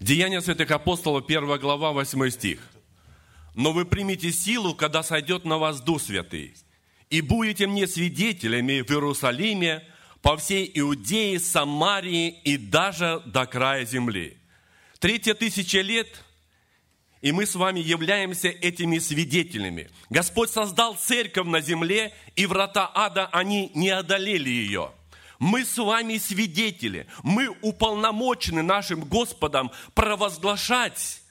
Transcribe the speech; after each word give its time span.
Деяния 0.00 0.42
святых 0.42 0.70
апостолов, 0.70 1.24
1 1.26 1.58
глава, 1.58 1.92
8 1.92 2.30
стих. 2.30 2.60
«Но 3.54 3.72
вы 3.72 3.86
примете 3.86 4.30
силу, 4.30 4.74
когда 4.74 5.02
сойдет 5.02 5.46
на 5.46 5.56
вас 5.56 5.80
Дух 5.80 6.02
Святый, 6.02 6.54
и 7.08 7.22
будете 7.22 7.66
мне 7.66 7.86
свидетелями 7.86 8.82
в 8.82 8.90
Иерусалиме, 8.90 9.82
по 10.20 10.36
всей 10.36 10.70
Иудее, 10.74 11.40
Самарии 11.40 12.28
и 12.28 12.58
даже 12.58 13.22
до 13.24 13.46
края 13.46 13.86
земли». 13.86 14.36
Третья 14.98 15.32
тысяча 15.32 15.80
лет, 15.80 16.22
и 17.22 17.32
мы 17.32 17.46
с 17.46 17.54
вами 17.54 17.80
являемся 17.80 18.48
этими 18.48 18.98
свидетелями. 18.98 19.88
Господь 20.10 20.50
создал 20.50 20.94
церковь 20.94 21.46
на 21.46 21.62
земле, 21.62 22.12
и 22.34 22.44
врата 22.44 22.90
ада, 22.94 23.26
они 23.32 23.70
не 23.74 23.88
одолели 23.88 24.50
ее– 24.50 24.92
мы 25.38 25.64
с 25.64 25.76
вами 25.78 26.18
свидетели, 26.18 27.06
мы 27.22 27.48
уполномочены 27.62 28.62
нашим 28.62 29.00
Господом 29.00 29.70
провозглашать 29.94 31.22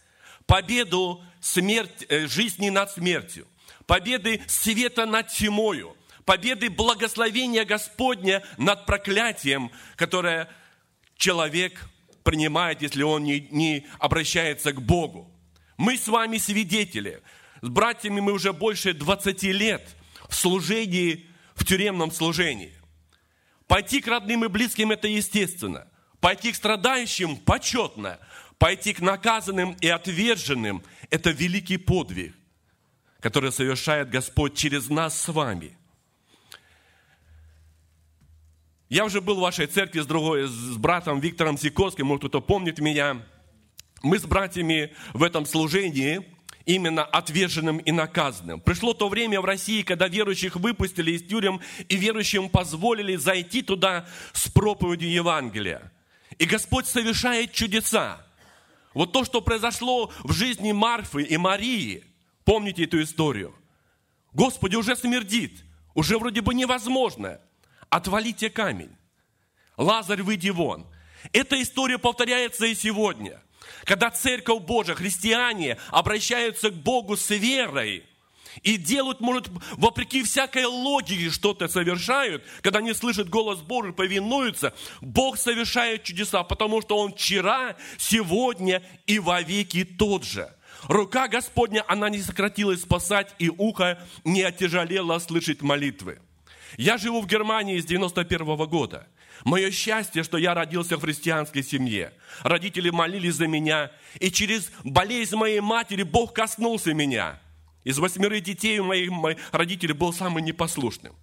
победу 0.46 1.24
смерть, 1.42 2.06
э, 2.10 2.28
жизни 2.28 2.70
над 2.70 2.92
смертью, 2.92 3.48
победы 3.86 4.42
света 4.48 5.06
над 5.06 5.30
тьмою, 5.30 5.96
победы 6.26 6.70
благословения 6.70 7.66
Господня 7.66 8.44
над 8.58 8.86
проклятием, 8.86 9.72
которое 9.96 10.50
человек 11.18 11.88
принимает, 12.24 12.82
если 12.82 13.04
он 13.04 13.24
не, 13.24 13.48
не 13.52 13.86
обращается 14.00 14.74
к 14.74 14.82
Богу. 14.82 15.32
Мы 15.78 15.98
с 15.98 16.08
вами 16.08 16.38
свидетели. 16.38 17.22
С 17.62 17.70
братьями 17.70 18.20
мы 18.20 18.32
уже 18.32 18.54
больше 18.54 18.94
20 18.94 19.44
лет 19.44 19.96
в 20.30 20.36
служении, 20.36 21.28
в 21.56 21.66
тюремном 21.66 22.12
служении. 22.12 22.74
Пойти 23.68 24.02
к 24.02 24.08
родным 24.08 24.46
и 24.46 24.48
близким– 24.48 24.92
это 24.92 25.08
естественно. 25.08 25.88
Пойти 26.20 26.52
к 26.52 26.56
страдающим– 26.56 27.38
почетно. 27.46 28.20
Пойти 28.58 28.94
к 28.94 29.02
наказанным 29.02 29.76
и 29.82 29.88
отверженным– 29.88 30.84
это 31.10 31.32
великий 31.32 31.78
подвиг, 31.78 32.36
который 33.20 33.52
совершает 33.52 34.10
Господь 34.10 34.56
через 34.56 34.90
нас 34.90 35.20
с 35.20 35.28
вами. 35.30 35.78
Я 38.88 39.04
уже 39.04 39.20
был 39.20 39.38
в 39.38 39.42
вашей 39.42 39.66
церкви 39.66 40.00
с, 40.00 40.06
другой, 40.06 40.48
с 40.48 40.78
братом 40.78 41.20
Виктором 41.20 41.58
Сикорским, 41.58 42.06
может 42.06 42.22
кто-то 42.22 42.40
помнит 42.40 42.80
меня. 42.80 43.26
Мы 44.04 44.20
с 44.20 44.26
братьями 44.26 44.94
в 45.14 45.24
этом 45.24 45.46
служении– 45.46 46.26
именно 46.66 47.04
отверженным 47.04 47.78
и 47.78 47.92
наказанным. 47.92 48.60
Пришло 48.60 48.94
то 48.94 49.08
время 49.10 49.40
в 49.42 49.46
России, 49.46 49.84
когда 49.84 50.08
верующих 50.08 50.56
выпустили 50.56 51.12
из 51.12 51.24
тюрем 51.24 51.62
и 51.88 51.96
верующим 51.96 52.50
позволили 52.50 53.16
зайти 53.16 53.62
туда 53.62 54.08
с 54.34 54.50
проповедью 54.50 55.12
Евангелия. 55.12 55.92
И 56.38 56.46
Господь 56.46 56.88
совершает 56.88 57.54
чудеса. 57.54 58.26
Вот 58.94 59.12
то, 59.12 59.24
что 59.26 59.42
произошло 59.42 60.12
в 60.24 60.34
жизни 60.34 60.72
Марфы 60.72 61.24
и 61.24 61.38
Марии, 61.38 62.04
помните 62.44 62.86
эту 62.86 63.02
историю? 63.02 63.56
Господи, 64.34 64.76
уже 64.76 64.96
смердит, 64.96 65.64
уже 65.94 66.18
вроде 66.18 66.42
бы 66.42 66.54
невозможно. 66.54 67.40
Отвалите 67.90 68.50
камень. 68.50 68.96
Лазарь, 69.78 70.22
выйди 70.22 70.50
вон. 70.50 70.88
Эта 71.32 71.62
история 71.62 71.98
повторяется 71.98 72.66
и 72.66 72.76
сегодня. 72.76 73.42
Когда 73.84 74.10
Церковь 74.10 74.64
Божия, 74.64 74.96
христиане 74.96 75.78
обращаются 75.90 76.70
к 76.70 76.74
Богу 76.74 77.18
с 77.18 77.30
верой, 77.30 78.04
и 78.64 78.78
делают, 78.78 79.20
может, 79.20 79.50
вопреки 79.74 80.24
всякой 80.24 80.66
логике 80.66 81.30
что-то 81.30 81.68
совершают, 81.68 82.44
когда 82.62 82.80
они 82.80 82.94
слышат 82.94 83.30
голос 83.30 83.60
Божий, 83.60 83.94
повинуются, 83.94 84.74
Бог 85.02 85.38
совершает 85.38 86.04
чудеса, 86.04 86.44
потому 86.44 86.82
что 86.82 86.98
Он 86.98 87.14
вчера, 87.14 87.76
сегодня 87.98 88.82
и 89.08 89.20
вовеки 89.20 89.84
тот 89.84 90.24
же. 90.24 90.50
Рука 90.84 91.28
Господня, 91.28 91.84
она 91.88 92.10
не 92.10 92.22
сократилась 92.22 92.82
спасать, 92.82 93.34
и 93.40 93.50
ухо 93.50 94.00
не 94.24 94.44
отяжелело 94.44 95.18
слышать 95.20 95.62
молитвы. 95.62 96.20
Я 96.78 96.98
живу 96.98 97.22
в 97.22 97.28
Германии 97.28 97.80
с 97.80 97.86
91 97.86 98.56
-го 98.56 98.68
года. 98.68 99.08
Мое 99.44 99.72
счастье, 99.72 100.24
что 100.24 100.38
я 100.38 100.54
родился 100.54 100.98
в 100.98 101.02
христианской 101.02 101.64
семье. 101.64 102.14
Родители 102.44 102.90
молились 102.90 103.36
за 103.36 103.48
меня, 103.48 103.92
и 104.20 104.32
через 104.32 104.72
болезнь 104.84 105.36
моей 105.36 105.60
матери 105.60 106.04
Бог 106.04 106.34
коснулся 106.34 106.94
меня. 106.94 107.42
Из 107.84 108.00
восьмерых 108.00 108.42
детей 108.42 108.80
у 108.80 108.86
моих, 108.86 109.38
родителей 109.52 109.94
был 109.94 110.14
самым 110.14 110.44
непослушным. 110.44 111.16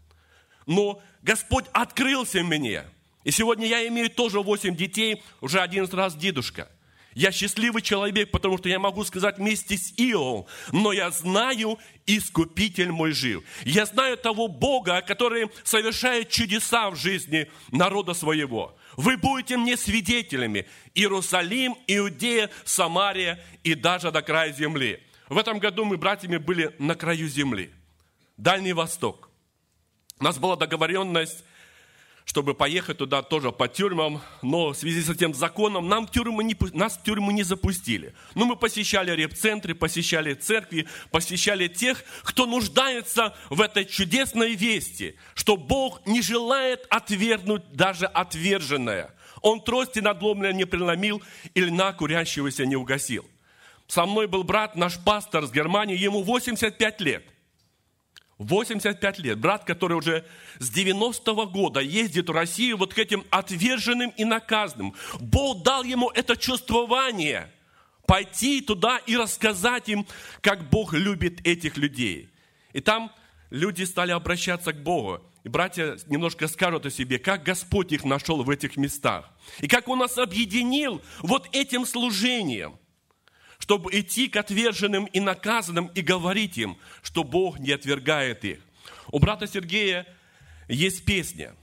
Но 0.66 1.02
Господь 1.22 1.64
открылся 1.72 2.42
мне. 2.42 2.84
И 3.24 3.30
сегодня 3.30 3.66
я 3.66 3.86
имею 3.88 4.10
тоже 4.10 4.40
восемь 4.40 4.76
детей, 4.76 5.22
уже 5.40 5.60
один 5.60 5.86
раз 5.86 6.14
дедушка– 6.14 6.68
я 7.14 7.32
счастливый 7.32 7.82
человек, 7.82 8.30
потому 8.30 8.58
что 8.58 8.68
я 8.68 8.78
могу 8.78 9.04
сказать 9.04 9.38
вместе 9.38 9.76
с 9.76 9.92
Иовом, 9.96 10.46
но 10.72 10.92
я 10.92 11.10
знаю, 11.10 11.78
Искупитель 12.04 12.90
мой 12.90 13.12
жив. 13.12 13.44
Я 13.64 13.86
знаю 13.86 14.16
того 14.16 14.48
Бога, 14.48 15.02
который 15.02 15.48
совершает 15.62 16.30
чудеса 16.30 16.90
в 16.90 16.96
жизни 16.96 17.48
народа 17.70 18.12
своего. 18.12 18.76
Вы 18.96 19.16
будете 19.16 19.56
мне 19.56 19.76
свидетелями. 19.76 20.66
Иерусалим, 20.94 21.76
Иудея, 21.86 22.50
Самария 22.64 23.38
и 23.62 23.74
даже 23.74 24.10
до 24.10 24.20
края 24.20 24.52
земли. 24.52 25.00
В 25.28 25.38
этом 25.38 25.60
году 25.60 25.84
мы, 25.84 25.96
братьями, 25.96 26.38
были 26.38 26.74
на 26.78 26.94
краю 26.96 27.28
земли. 27.28 27.70
Дальний 28.36 28.72
Восток. 28.72 29.30
У 30.18 30.24
нас 30.24 30.38
была 30.38 30.56
договоренность 30.56 31.44
чтобы 32.24 32.54
поехать 32.54 32.98
туда 32.98 33.22
тоже 33.22 33.52
по 33.52 33.68
тюрьмам, 33.68 34.22
но 34.42 34.70
в 34.70 34.76
связи 34.76 35.02
с 35.02 35.10
этим 35.10 35.34
законом 35.34 35.88
нам 35.88 36.06
тюрьмы 36.06 36.44
не, 36.44 36.56
нас 36.72 36.96
в 36.96 37.02
тюрьму 37.02 37.30
не 37.30 37.42
запустили. 37.42 38.14
Но 38.34 38.44
мы 38.44 38.56
посещали 38.56 39.10
реп-центры, 39.10 39.74
посещали 39.74 40.34
церкви, 40.34 40.86
посещали 41.10 41.68
тех, 41.68 42.02
кто 42.22 42.46
нуждается 42.46 43.34
в 43.50 43.60
этой 43.60 43.84
чудесной 43.84 44.54
вести, 44.54 45.16
что 45.34 45.56
Бог 45.56 46.06
не 46.06 46.22
желает 46.22 46.86
отвергнуть 46.90 47.62
даже 47.72 48.06
отверженное. 48.06 49.14
Он 49.40 49.60
трости 49.60 49.98
надломленное 49.98 50.52
не 50.52 50.64
преломил 50.64 51.22
и 51.54 51.60
льна 51.60 51.92
курящегося 51.92 52.64
не 52.64 52.76
угасил. 52.76 53.26
Со 53.88 54.06
мной 54.06 54.26
был 54.26 54.44
брат, 54.44 54.76
наш 54.76 54.98
пастор 54.98 55.44
с 55.44 55.52
Германии, 55.52 55.98
ему 55.98 56.22
85 56.22 57.00
лет. 57.00 57.24
85 58.44 59.18
лет. 59.18 59.38
Брат, 59.38 59.64
который 59.64 59.96
уже 59.96 60.24
с 60.58 60.70
90-го 60.70 61.46
года 61.46 61.80
ездит 61.80 62.28
в 62.28 62.32
Россию 62.32 62.76
вот 62.76 62.94
к 62.94 62.98
этим 62.98 63.24
отверженным 63.30 64.10
и 64.16 64.24
наказанным. 64.24 64.94
Бог 65.20 65.62
дал 65.62 65.82
ему 65.82 66.10
это 66.10 66.36
чувствование 66.36 67.52
пойти 68.06 68.60
туда 68.60 68.98
и 68.98 69.16
рассказать 69.16 69.88
им, 69.88 70.06
как 70.40 70.68
Бог 70.68 70.92
любит 70.92 71.46
этих 71.46 71.76
людей. 71.76 72.28
И 72.72 72.80
там 72.80 73.12
люди 73.50 73.84
стали 73.84 74.12
обращаться 74.12 74.72
к 74.72 74.82
Богу. 74.82 75.20
И 75.44 75.48
братья 75.48 75.96
немножко 76.06 76.46
скажут 76.46 76.86
о 76.86 76.90
себе, 76.90 77.18
как 77.18 77.42
Господь 77.42 77.92
их 77.92 78.04
нашел 78.04 78.42
в 78.42 78.50
этих 78.50 78.76
местах. 78.76 79.28
И 79.60 79.66
как 79.68 79.88
Он 79.88 79.98
нас 79.98 80.16
объединил 80.18 81.02
вот 81.20 81.48
этим 81.52 81.84
служением 81.84 82.78
чтобы 83.72 83.90
идти 83.98 84.28
к 84.28 84.36
отверженным 84.36 85.06
и 85.06 85.18
наказанным 85.18 85.86
и 85.94 86.02
говорить 86.02 86.58
им, 86.58 86.76
что 87.02 87.24
Бог 87.24 87.58
не 87.58 87.72
отвергает 87.72 88.44
их. 88.44 88.58
У 89.10 89.18
брата 89.18 89.46
Сергея 89.46 90.06
есть 90.68 91.06
песня. 91.06 91.54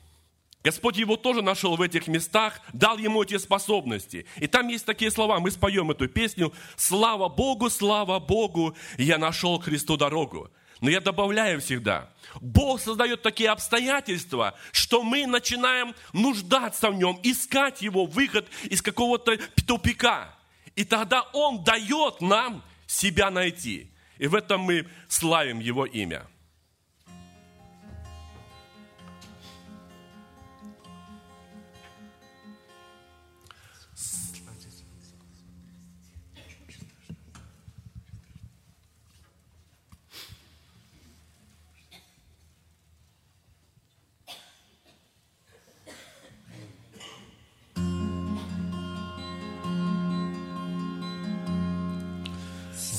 Господь 0.64 0.98
его 0.98 1.18
тоже 1.18 1.44
нашел 1.44 1.76
в 1.76 1.82
этих 1.84 2.08
местах, 2.08 2.62
дал 2.74 2.98
ему 2.98 3.22
эти 3.22 3.38
способности. 3.38 4.26
И 4.38 4.48
там 4.48 4.70
есть 4.70 4.88
такие 4.88 5.12
слова, 5.12 5.40
мы 5.40 5.52
споем 5.52 5.92
эту 5.92 6.08
песню. 6.08 6.52
«Слава 6.78 7.30
Богу, 7.30 7.70
слава 7.70 8.18
Богу, 8.18 8.76
я 8.98 9.20
нашел 9.20 9.60
Христу 9.60 9.96
дорогу». 9.96 10.50
Но 10.82 10.90
я 10.90 11.02
добавляю 11.02 11.62
всегда, 11.62 12.10
Бог 12.42 12.82
создает 12.82 13.22
такие 13.22 13.52
обстоятельства, 13.52 14.56
что 14.72 15.04
мы 15.04 15.28
начинаем 15.28 15.94
нуждаться 16.14 16.90
в 16.90 16.96
нем, 16.96 17.20
искать 17.22 17.84
его 17.84 18.06
выход 18.06 18.48
из 18.64 18.82
какого-то 18.82 19.38
тупика. 19.68 20.39
И 20.80 20.86
тогда 20.86 21.24
Он 21.34 21.62
дает 21.62 22.22
нам 22.22 22.64
себя 22.88 23.30
найти. 23.30 23.92
И 24.18 24.28
в 24.28 24.34
этом 24.34 24.62
мы 24.62 24.88
славим 25.10 25.60
Его 25.60 25.86
имя. 25.86 26.26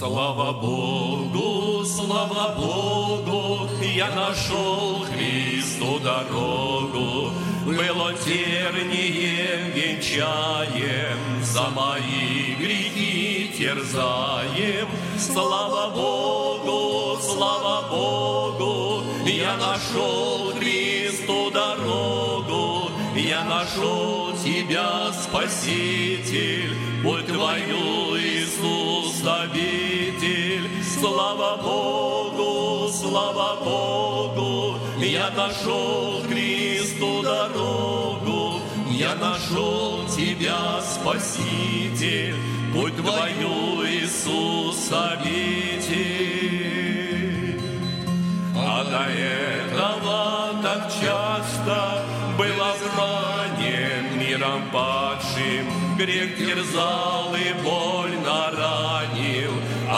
Слава 0.01 0.55
Богу, 0.55 1.85
слава 1.85 2.55
Богу, 2.57 3.69
я 3.83 4.09
нашел 4.09 5.05
Христу 5.05 5.99
дорогу. 5.99 7.33
было 7.67 8.15
тернием 8.15 9.73
венчаем, 9.75 11.19
за 11.43 11.69
мои 11.77 12.55
грехи 12.59 13.51
терзаем. 13.59 14.89
Слава 15.19 15.91
Богу, 15.91 17.21
слава 17.21 17.87
Богу, 17.91 19.03
я 19.27 19.55
нашел 19.59 20.51
Христу 20.59 21.51
дорогу, 21.51 22.91
я 23.15 23.45
нашел 23.45 24.33
Тебя, 24.43 25.13
Спаситель, 25.13 26.73
Будь 27.03 27.27
Твою, 27.27 28.17
Иисус, 28.17 28.40
обитель. 29.27 30.69
Слава 30.83 31.57
Богу, 31.57 32.89
слава 32.93 33.57
Богу, 33.65 34.79
я 34.99 35.31
нашел 35.31 36.23
Христу 36.29 37.23
дорогу, 37.23 38.61
я 38.91 39.15
нашел 39.15 40.07
Тебя, 40.09 40.81
Спаситель, 40.83 42.37
Будь 42.73 42.97
Твою, 42.97 43.85
Иисус, 43.87 44.91
обитель. 44.93 46.41
А 48.57 48.85
до 48.85 49.05
этого 49.11 50.53
так 50.63 50.91
часто 50.93 52.05
был 52.37 52.61
обманен 52.63 54.19
миром 54.19 54.63
падшим, 54.73 55.97
грех 55.97 56.37
терзал 56.37 57.35
и 57.35 57.53
ранил, 57.65 58.20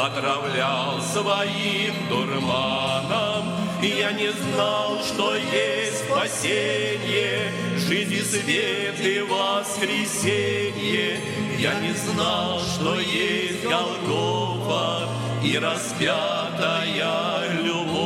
отравлял 0.07 1.01
своим 1.01 1.95
дурманом. 2.09 3.45
Я 3.81 4.13
не 4.13 4.33
знал, 4.33 4.99
что 5.03 5.37
есть 5.37 6.07
спасение, 6.07 7.53
жизнь 7.79 8.15
и 8.15 8.23
свет 8.23 9.01
и 9.01 9.21
воскресенье. 9.21 11.21
Я 11.59 11.75
не 11.81 11.93
знал, 11.93 12.61
что 12.61 12.99
есть 12.99 13.65
Голгофа 13.65 15.09
и 15.43 15.59
распятая 15.59 17.51
любовь. 17.63 18.02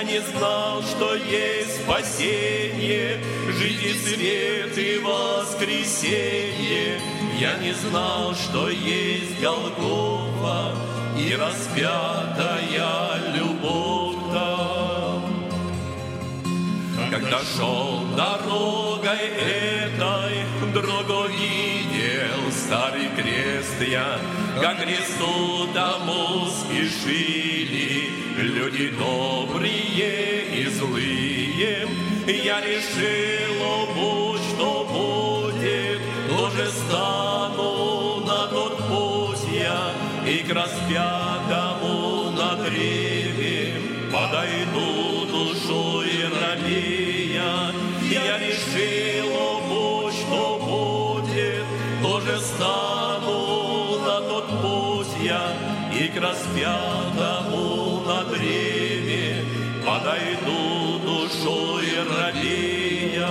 Я 0.00 0.06
не 0.06 0.20
знал, 0.20 0.82
что 0.82 1.14
есть 1.14 1.82
спасение, 1.82 3.22
жизнь 3.52 3.84
и 3.84 3.92
свет 3.92 4.78
и 4.78 4.98
воскресенье. 4.98 6.98
Я 7.38 7.58
не 7.58 7.74
знал, 7.74 8.34
что 8.34 8.70
есть 8.70 9.38
Голгофа 9.42 10.74
и 11.18 11.34
распятая 11.34 13.20
любовь. 13.34 14.00
Когда 17.10 17.40
шел 17.40 18.04
дорогой 18.16 19.18
этой, 19.36 20.44
дорогу 20.72 21.26
видел 21.28 22.52
старый 22.52 23.08
крест 23.16 23.74
я, 23.80 24.16
как 24.60 24.78
кресту 24.80 25.66
тому 25.74 26.46
спешили. 26.46 28.10
Люди 28.38 28.90
добрые 28.90 30.44
и 30.54 30.66
злые. 30.66 31.88
Я 32.28 32.60
решил, 32.60 33.60
о 33.60 33.86
будь 33.92 34.40
что 34.54 34.84
будет, 34.84 36.00
тоже 36.28 36.70
стану 36.70 38.24
на 38.24 38.46
тот 38.46 38.78
путь 38.86 39.52
я, 39.52 39.92
и 40.24 40.44
к 40.44 40.54
распятому 56.30 58.02
на 58.06 58.22
древе 58.24 59.44
подойду 59.84 60.98
душой 61.04 61.86
робея. 62.08 63.28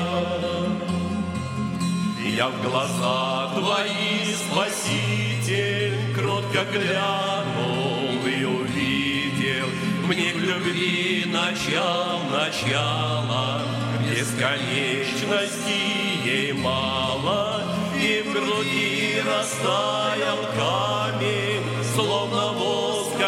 Я 2.25 2.49
в 2.49 2.61
глаза 2.61 3.49
твои, 3.55 4.33
Спаситель, 4.33 6.13
кротко 6.15 6.65
глянул 6.71 8.25
и 8.25 8.43
увидел 8.43 9.67
мне 10.05 10.31
к 10.31 10.37
любви 10.37 11.25
начал, 11.27 12.19
начало, 12.31 13.61
бесконечности 14.09 15.79
ей 16.25 16.53
мало, 16.53 17.63
и 17.95 18.23
в 18.25 18.33
груди 18.33 19.21
растаял 19.25 20.39
камень, 20.55 21.68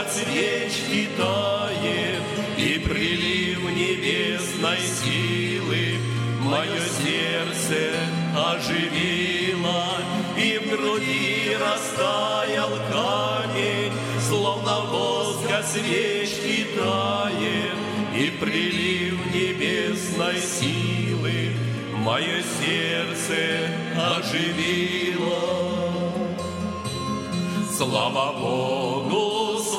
от 0.01 0.11
свечки 0.11 1.09
тает, 1.15 2.23
и 2.57 2.79
прилив 2.79 3.59
небесной 3.75 4.79
силы. 4.79 5.99
Мое 6.39 6.79
сердце 6.99 7.93
оживило, 8.35 9.97
и 10.37 10.57
в 10.57 10.69
груди 10.71 11.55
растаял 11.55 12.71
камень, 12.91 13.93
словно 14.27 14.81
воск 14.91 15.51
от 15.51 15.67
свечки 15.67 16.67
тает, 16.75 17.77
и 18.15 18.31
прилив 18.39 19.33
небесной 19.33 20.39
силы. 20.39 21.51
Мое 21.95 22.41
сердце 22.59 23.69
оживило. 23.95 25.71
Слава 27.77 28.33
Богу, 28.39 29.00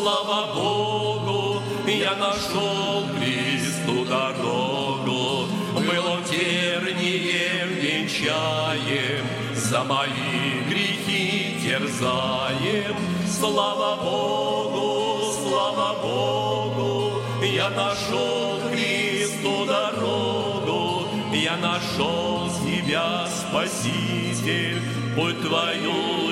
слава 0.03 0.53
Богу, 0.53 1.63
я 1.87 2.17
нашел 2.17 3.05
Христу 3.19 4.05
дорогу, 4.05 5.47
он 5.77 6.25
тернием 6.25 7.69
венчаем, 7.81 9.25
за 9.55 9.85
мои 9.85 10.63
грехи 10.69 11.57
терзаем. 11.63 12.97
Слава 13.29 13.97
Богу, 14.03 15.33
слава 15.41 15.95
Богу, 16.03 17.23
я 17.45 17.71
нашел 17.71 18.59
Христу 18.71 19.67
дорогу, 19.67 21.07
я 21.33 21.57
нашел 21.57 22.51
себя, 22.51 23.29
Спаситель, 23.29 24.83
путь 25.15 25.41
Твою. 25.43 26.32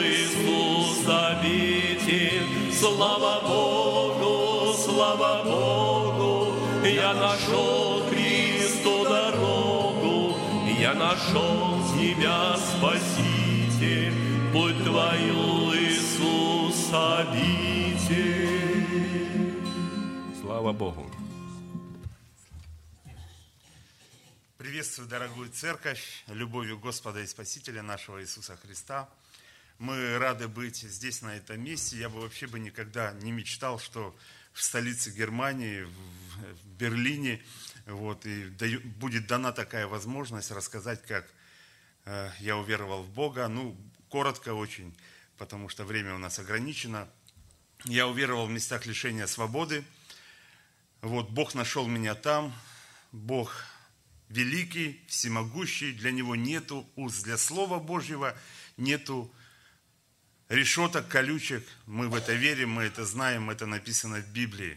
Слава 2.80 3.42
Богу, 3.42 4.72
слава 4.72 5.44
Богу, 5.44 6.56
я 6.82 7.12
нашел 7.12 8.08
Христу 8.08 9.04
дорогу, 9.04 10.38
я 10.80 10.94
нашел 10.94 11.78
себя, 11.92 12.56
Спаситель, 12.56 14.14
путь 14.50 14.82
Твою, 14.82 15.74
Иисус, 15.74 16.90
обитель. 16.90 18.40
Слава 20.40 20.72
Богу. 20.72 21.10
Приветствую, 24.56 25.06
дорогую 25.06 25.50
церковь, 25.50 26.24
любовью 26.28 26.78
Господа 26.78 27.20
и 27.20 27.26
Спасителя 27.26 27.82
нашего 27.82 28.22
Иисуса 28.22 28.56
Христа. 28.56 29.06
Мы 29.80 30.18
рады 30.18 30.46
быть 30.46 30.76
здесь, 30.76 31.22
на 31.22 31.34
этом 31.34 31.64
месте. 31.64 31.96
Я 31.96 32.10
бы 32.10 32.20
вообще 32.20 32.46
бы 32.46 32.60
никогда 32.60 33.14
не 33.22 33.32
мечтал, 33.32 33.78
что 33.78 34.14
в 34.52 34.62
столице 34.62 35.10
Германии, 35.10 35.84
в 35.84 36.66
Берлине, 36.76 37.42
вот, 37.86 38.26
и 38.26 38.50
будет 38.98 39.26
дана 39.26 39.52
такая 39.52 39.86
возможность 39.86 40.50
рассказать, 40.50 41.00
как 41.06 41.26
э, 42.04 42.30
я 42.40 42.58
уверовал 42.58 43.04
в 43.04 43.08
Бога. 43.08 43.48
Ну, 43.48 43.74
коротко 44.10 44.52
очень, 44.52 44.94
потому 45.38 45.70
что 45.70 45.84
время 45.84 46.14
у 46.14 46.18
нас 46.18 46.38
ограничено. 46.38 47.08
Я 47.84 48.06
уверовал 48.06 48.48
в 48.48 48.50
местах 48.50 48.84
лишения 48.84 49.26
свободы. 49.26 49.82
Вот, 51.00 51.30
Бог 51.30 51.54
нашел 51.54 51.86
меня 51.86 52.14
там. 52.14 52.52
Бог 53.12 53.64
великий, 54.28 55.02
всемогущий, 55.08 55.94
для 55.94 56.10
Него 56.10 56.36
нету 56.36 56.86
уз. 56.96 57.22
Для 57.22 57.38
Слова 57.38 57.78
Божьего 57.78 58.36
нету 58.76 59.32
решеток, 60.50 61.08
колючек. 61.08 61.66
Мы 61.86 62.08
в 62.08 62.14
это 62.14 62.34
верим, 62.34 62.72
мы 62.72 62.82
это 62.82 63.06
знаем, 63.06 63.48
это 63.48 63.64
написано 63.64 64.20
в 64.20 64.28
Библии. 64.28 64.76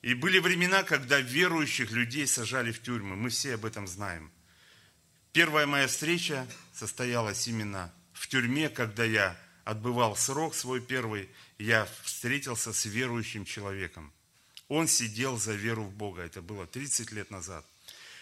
И 0.00 0.14
были 0.14 0.38
времена, 0.38 0.82
когда 0.82 1.20
верующих 1.20 1.90
людей 1.90 2.26
сажали 2.26 2.72
в 2.72 2.80
тюрьмы. 2.80 3.14
Мы 3.14 3.28
все 3.28 3.54
об 3.54 3.66
этом 3.66 3.86
знаем. 3.86 4.30
Первая 5.32 5.66
моя 5.66 5.86
встреча 5.86 6.46
состоялась 6.72 7.46
именно 7.46 7.92
в 8.12 8.28
тюрьме, 8.28 8.68
когда 8.68 9.04
я 9.04 9.36
отбывал 9.64 10.16
срок 10.16 10.54
свой 10.54 10.80
первый, 10.80 11.28
я 11.58 11.88
встретился 12.02 12.72
с 12.72 12.84
верующим 12.84 13.44
человеком. 13.44 14.12
Он 14.68 14.88
сидел 14.88 15.38
за 15.38 15.52
веру 15.52 15.84
в 15.84 15.92
Бога. 15.92 16.22
Это 16.22 16.42
было 16.42 16.66
30 16.66 17.12
лет 17.12 17.30
назад. 17.30 17.64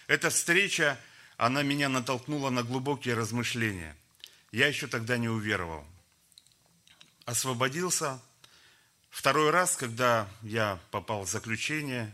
Эта 0.07 0.31
встреча, 0.31 0.99
она 1.37 1.63
меня 1.63 1.89
натолкнула 1.89 2.51
на 2.51 2.63
глубокие 2.63 3.15
размышления. 3.15 3.97
Я 4.53 4.67
еще 4.67 4.87
тогда 4.87 5.17
не 5.17 5.29
уверовал. 5.29 5.87
Освободился. 7.31 8.21
Второй 9.09 9.51
раз, 9.51 9.77
когда 9.77 10.29
я 10.43 10.81
попал 10.91 11.25
в 11.25 11.31
заключение, 11.31 12.13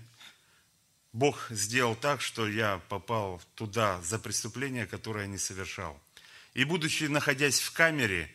Бог 1.14 1.46
сделал 1.48 1.96
так, 1.96 2.20
что 2.20 2.46
я 2.46 2.82
попал 2.90 3.40
туда 3.54 4.02
за 4.02 4.18
преступление, 4.18 4.86
которое 4.86 5.22
я 5.22 5.30
не 5.30 5.38
совершал. 5.38 5.98
И 6.52 6.64
будучи 6.64 7.04
находясь 7.04 7.60
в 7.60 7.72
камере, 7.72 8.30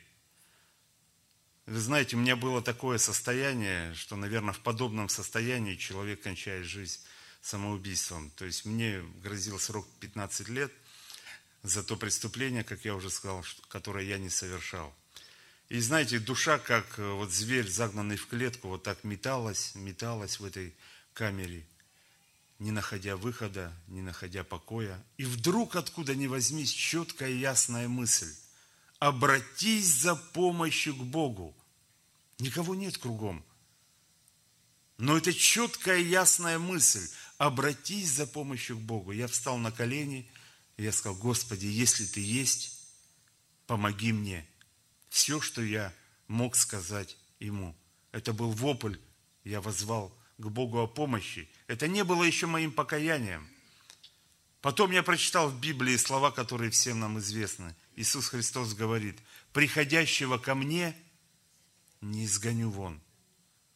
вы 1.67 1.79
знаете, 1.79 2.15
у 2.15 2.19
меня 2.19 2.35
было 2.35 2.63
такое 2.63 2.97
состояние, 2.97 3.93
что, 3.93 4.15
наверное, 4.15 4.55
в 4.55 4.61
подобном 4.61 5.07
состоянии 5.07 5.75
человек 5.75 6.23
кончает 6.23 6.65
жизнь 6.65 7.00
самоубийством. 7.43 8.31
То 8.31 8.45
есть 8.45 8.65
мне 8.65 9.03
грозил 9.21 9.59
срок 9.59 9.88
15 10.00 10.50
лет 10.50 10.73
за 11.61 11.83
то 11.83 11.95
преступление, 11.95 12.63
как 12.63 12.83
я 12.85 12.95
уже 12.95 13.11
сказал, 13.11 13.45
которое 13.67 14.03
я 14.03 14.17
не 14.17 14.31
совершал. 14.31 14.91
И 15.71 15.79
знаете, 15.79 16.19
душа, 16.19 16.59
как 16.59 16.99
э, 16.99 17.13
вот 17.13 17.31
зверь, 17.31 17.65
загнанный 17.65 18.17
в 18.17 18.27
клетку, 18.27 18.67
вот 18.67 18.83
так 18.83 19.05
металась, 19.05 19.71
металась 19.73 20.41
в 20.41 20.43
этой 20.43 20.75
камере, 21.13 21.65
не 22.59 22.71
находя 22.71 23.15
выхода, 23.15 23.73
не 23.87 24.01
находя 24.01 24.43
покоя. 24.43 25.01
И 25.15 25.23
вдруг, 25.23 25.77
откуда 25.77 26.13
ни 26.13 26.27
возьмись, 26.27 26.71
четкая 26.71 27.29
ясная 27.29 27.87
мысль. 27.87 28.35
Обратись 28.99 29.87
за 29.87 30.15
помощью 30.15 30.93
к 30.93 31.03
Богу. 31.05 31.55
Никого 32.39 32.75
нет 32.75 32.97
кругом. 32.97 33.41
Но 34.97 35.15
это 35.15 35.33
четкая 35.33 35.99
ясная 35.99 36.59
мысль. 36.59 37.07
Обратись 37.37 38.09
за 38.09 38.27
помощью 38.27 38.75
к 38.75 38.81
Богу. 38.81 39.13
Я 39.13 39.29
встал 39.29 39.57
на 39.57 39.71
колени– 39.71 40.29
и 40.81 40.83
я 40.83 40.91
сказал, 40.91 41.15
Господи, 41.17 41.67
если 41.67 42.05
Ты 42.05 42.21
есть, 42.21 42.79
помоги 43.67 44.11
мне. 44.11 44.47
Все, 45.12 45.39
что 45.39 45.62
я 45.62 45.94
мог 46.27 46.56
сказать 46.56 47.15
Ему. 47.39 47.75
Это 48.12 48.34
был 48.34 48.50
вопль, 48.50 48.98
я 49.44 49.62
возвал 49.62 50.12
к 50.39 50.48
Богу 50.48 50.80
о 50.80 50.88
помощи. 50.88 51.48
Это 51.68 51.88
не 51.88 52.03
было 52.03 52.24
еще 52.24 52.48
моим 52.48 52.72
покаянием. 52.72 53.48
Потом 54.62 54.89
я 54.89 55.03
прочитал 55.03 55.50
в 55.50 55.60
Библии 55.60 55.98
слова, 55.98 56.32
которые 56.32 56.72
всем 56.72 57.00
нам 57.00 57.20
известны. 57.20 57.75
Иисус 57.96 58.30
Христос 58.30 58.74
говорит, 58.74 59.20
приходящего 59.53 60.39
ко 60.39 60.56
мне 60.56 60.96
не 62.01 62.25
изгоню 62.25 62.72
вон. 62.72 63.00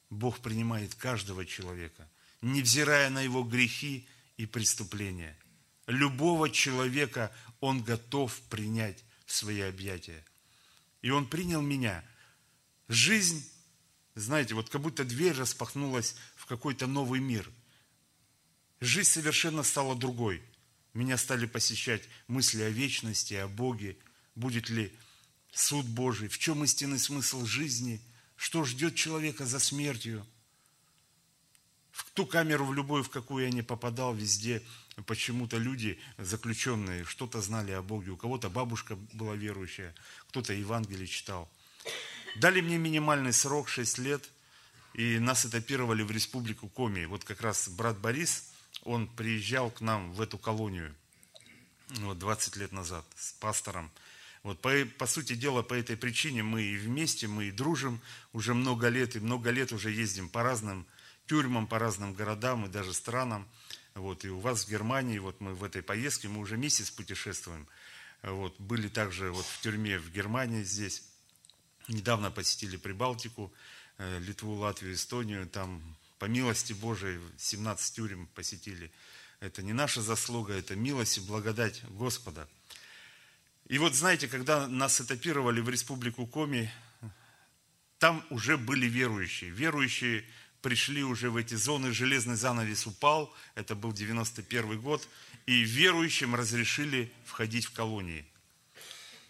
Бог 0.10 0.40
принимает 0.40 0.96
каждого 0.96 1.46
человека, 1.46 2.10
невзирая 2.42 3.12
на 3.12 3.22
его 3.22 3.44
грехи 3.44 4.08
и 4.38 4.48
преступления– 4.48 5.38
Любого 5.88 6.50
человека 6.50 7.32
Он 7.60 7.84
готов 7.84 8.40
принять 8.50 9.04
в 9.26 9.34
свои 9.34 9.62
объятия. 9.62 10.24
И 11.06 11.12
Он 11.12 11.28
принял 11.28 11.62
меня. 11.62 12.04
Жизнь, 12.88 13.48
знаете, 14.16 14.56
вот 14.56 14.72
как 14.72 14.82
будто 14.82 15.06
дверь 15.06 15.34
распахнулась 15.34 16.16
в 16.36 16.48
какой-то 16.48 16.88
новый 16.88 17.20
мир. 17.20 17.48
Жизнь 18.80 19.12
совершенно 19.12 19.62
стала 19.62 19.96
другой. 19.96 20.42
Меня 20.96 21.18
стали 21.18 21.46
посещать 21.46 22.02
мысли 22.28 22.64
о 22.64 22.72
вечности, 22.72 23.36
о 23.36 23.48
Боге. 23.48 24.00
Будет 24.34 24.72
ли 24.72 24.98
суд 25.52 25.86
Божий? 25.86 26.28
В 26.28 26.40
чем 26.40 26.64
истинный 26.64 26.98
смысл 26.98 27.46
жизни? 27.46 28.02
Что 28.36 28.64
ждет 28.64 28.96
человека 28.96 29.46
за 29.46 29.60
смертью? 29.60 30.26
В 31.96 32.12
ту 32.12 32.26
камеру, 32.26 32.66
в 32.66 32.74
любую, 32.74 33.04
в 33.06 33.10
какую 33.10 33.46
я 33.46 33.52
не 33.52 33.62
попадал, 33.62 34.14
везде 34.14 34.62
почему-то 35.06 35.56
люди, 35.56 35.98
заключенные, 36.18 37.06
что-то 37.06 37.42
знали 37.42 37.72
о 37.72 37.82
Боге. 37.82 38.12
У 38.12 38.18
кого-то 38.18 38.50
бабушка 38.50 38.98
была 39.14 39.34
верующая, 39.34 39.96
кто-то 40.28 40.52
Евангелие 40.52 41.08
читал. 41.08 41.50
Дали 42.36 42.60
мне 42.60 42.78
минимальный 42.78 43.32
срок, 43.32 43.70
6 43.70 43.98
лет, 44.00 44.30
и 44.94 45.20
нас 45.20 45.46
этапировали 45.46 46.04
в 46.04 46.12
республику 46.12 46.68
Коми. 46.68 47.06
Вот 47.06 47.24
как 47.24 47.40
раз 47.40 47.70
брат 47.70 47.98
Борис, 47.98 48.52
он 48.84 49.08
приезжал 49.08 49.72
к 49.72 49.80
нам 49.80 50.12
в 50.12 50.20
эту 50.20 50.38
колонию 50.38 50.94
вот 52.00 52.20
20 52.20 52.58
лет 52.58 52.74
назад 52.74 53.06
с 53.16 53.32
пастором. 53.32 53.90
Вот 54.44 54.60
по, 54.60 54.72
по 54.98 55.08
сути 55.08 55.34
дела, 55.34 55.62
по 55.62 55.74
этой 55.74 55.96
причине 55.96 56.44
мы 56.44 56.62
и 56.62 56.76
вместе, 56.76 57.28
мы 57.28 57.46
и 57.46 57.52
дружим 57.52 58.02
уже 58.34 58.54
много 58.54 58.90
лет, 58.90 59.16
и 59.16 59.22
много 59.22 59.50
лет 59.50 59.72
уже 59.72 59.92
ездим 59.92 60.28
по 60.28 60.44
разным 60.44 60.86
тюрьмам, 61.28 61.68
по 61.68 61.80
разным 61.80 62.14
городам 62.14 62.66
и 62.66 62.70
даже 62.70 62.94
странам. 62.94 63.48
Вот, 63.94 64.26
и 64.26 64.30
у 64.30 64.40
вас 64.40 64.66
в 64.66 64.70
Германии, 64.70 65.20
вот 65.20 65.40
мы 65.40 65.54
в 65.54 65.64
этой 65.64 65.82
поездке, 65.82 66.28
мы 66.28 66.40
уже 66.42 66.58
месяц 66.58 66.92
путешествуем. 66.92 67.68
Вот, 68.22 68.60
были 68.60 68.88
также 68.88 69.32
вот 69.32 69.46
в 69.46 69.62
тюрьме 69.62 70.00
в 70.00 70.12
Германии 70.12 70.64
здесь. 70.64 71.04
Недавно 71.88 72.32
посетили 72.32 72.78
Прибалтику, 72.78 73.54
э, 73.98 74.20
Литву, 74.20 74.56
Латвию, 74.56 74.94
Эстонию. 74.94 75.48
Там, 75.48 75.82
по 76.20 76.26
милости 76.26 76.74
Божией, 76.74 77.20
17 77.38 77.96
тюрем 77.96 78.28
посетили. 78.36 78.92
Это 79.40 79.62
не 79.62 79.74
наша 79.74 80.02
заслуга, 80.02 80.54
это 80.54 80.76
милость 80.76 81.18
и 81.18 81.22
благодать 81.22 81.84
Господа. 81.90 82.48
И 83.68 83.78
вот 83.78 83.94
знаете, 83.94 84.28
когда 84.28 84.68
нас 84.68 85.00
этапировали 85.02 85.62
в 85.62 85.70
республику 85.70 86.28
Коми, 86.28 86.72
там 88.00 88.26
уже 88.30 88.58
были 88.58 88.88
верующие. 88.88 89.52
Верующие 89.52 90.26
пришли 90.66 91.04
уже 91.04 91.30
в 91.30 91.38
эти 91.38 91.54
зоны, 91.54 91.94
железный 91.94 92.36
занавес 92.36 92.88
упал, 92.88 93.32
это 93.54 93.76
был 93.76 93.94
91 93.94 94.82
год, 94.82 95.08
и 95.46 95.62
верующим 95.62 96.34
разрешили 96.34 97.12
входить 97.24 97.66
в 97.66 97.72
колонии. 97.72 98.26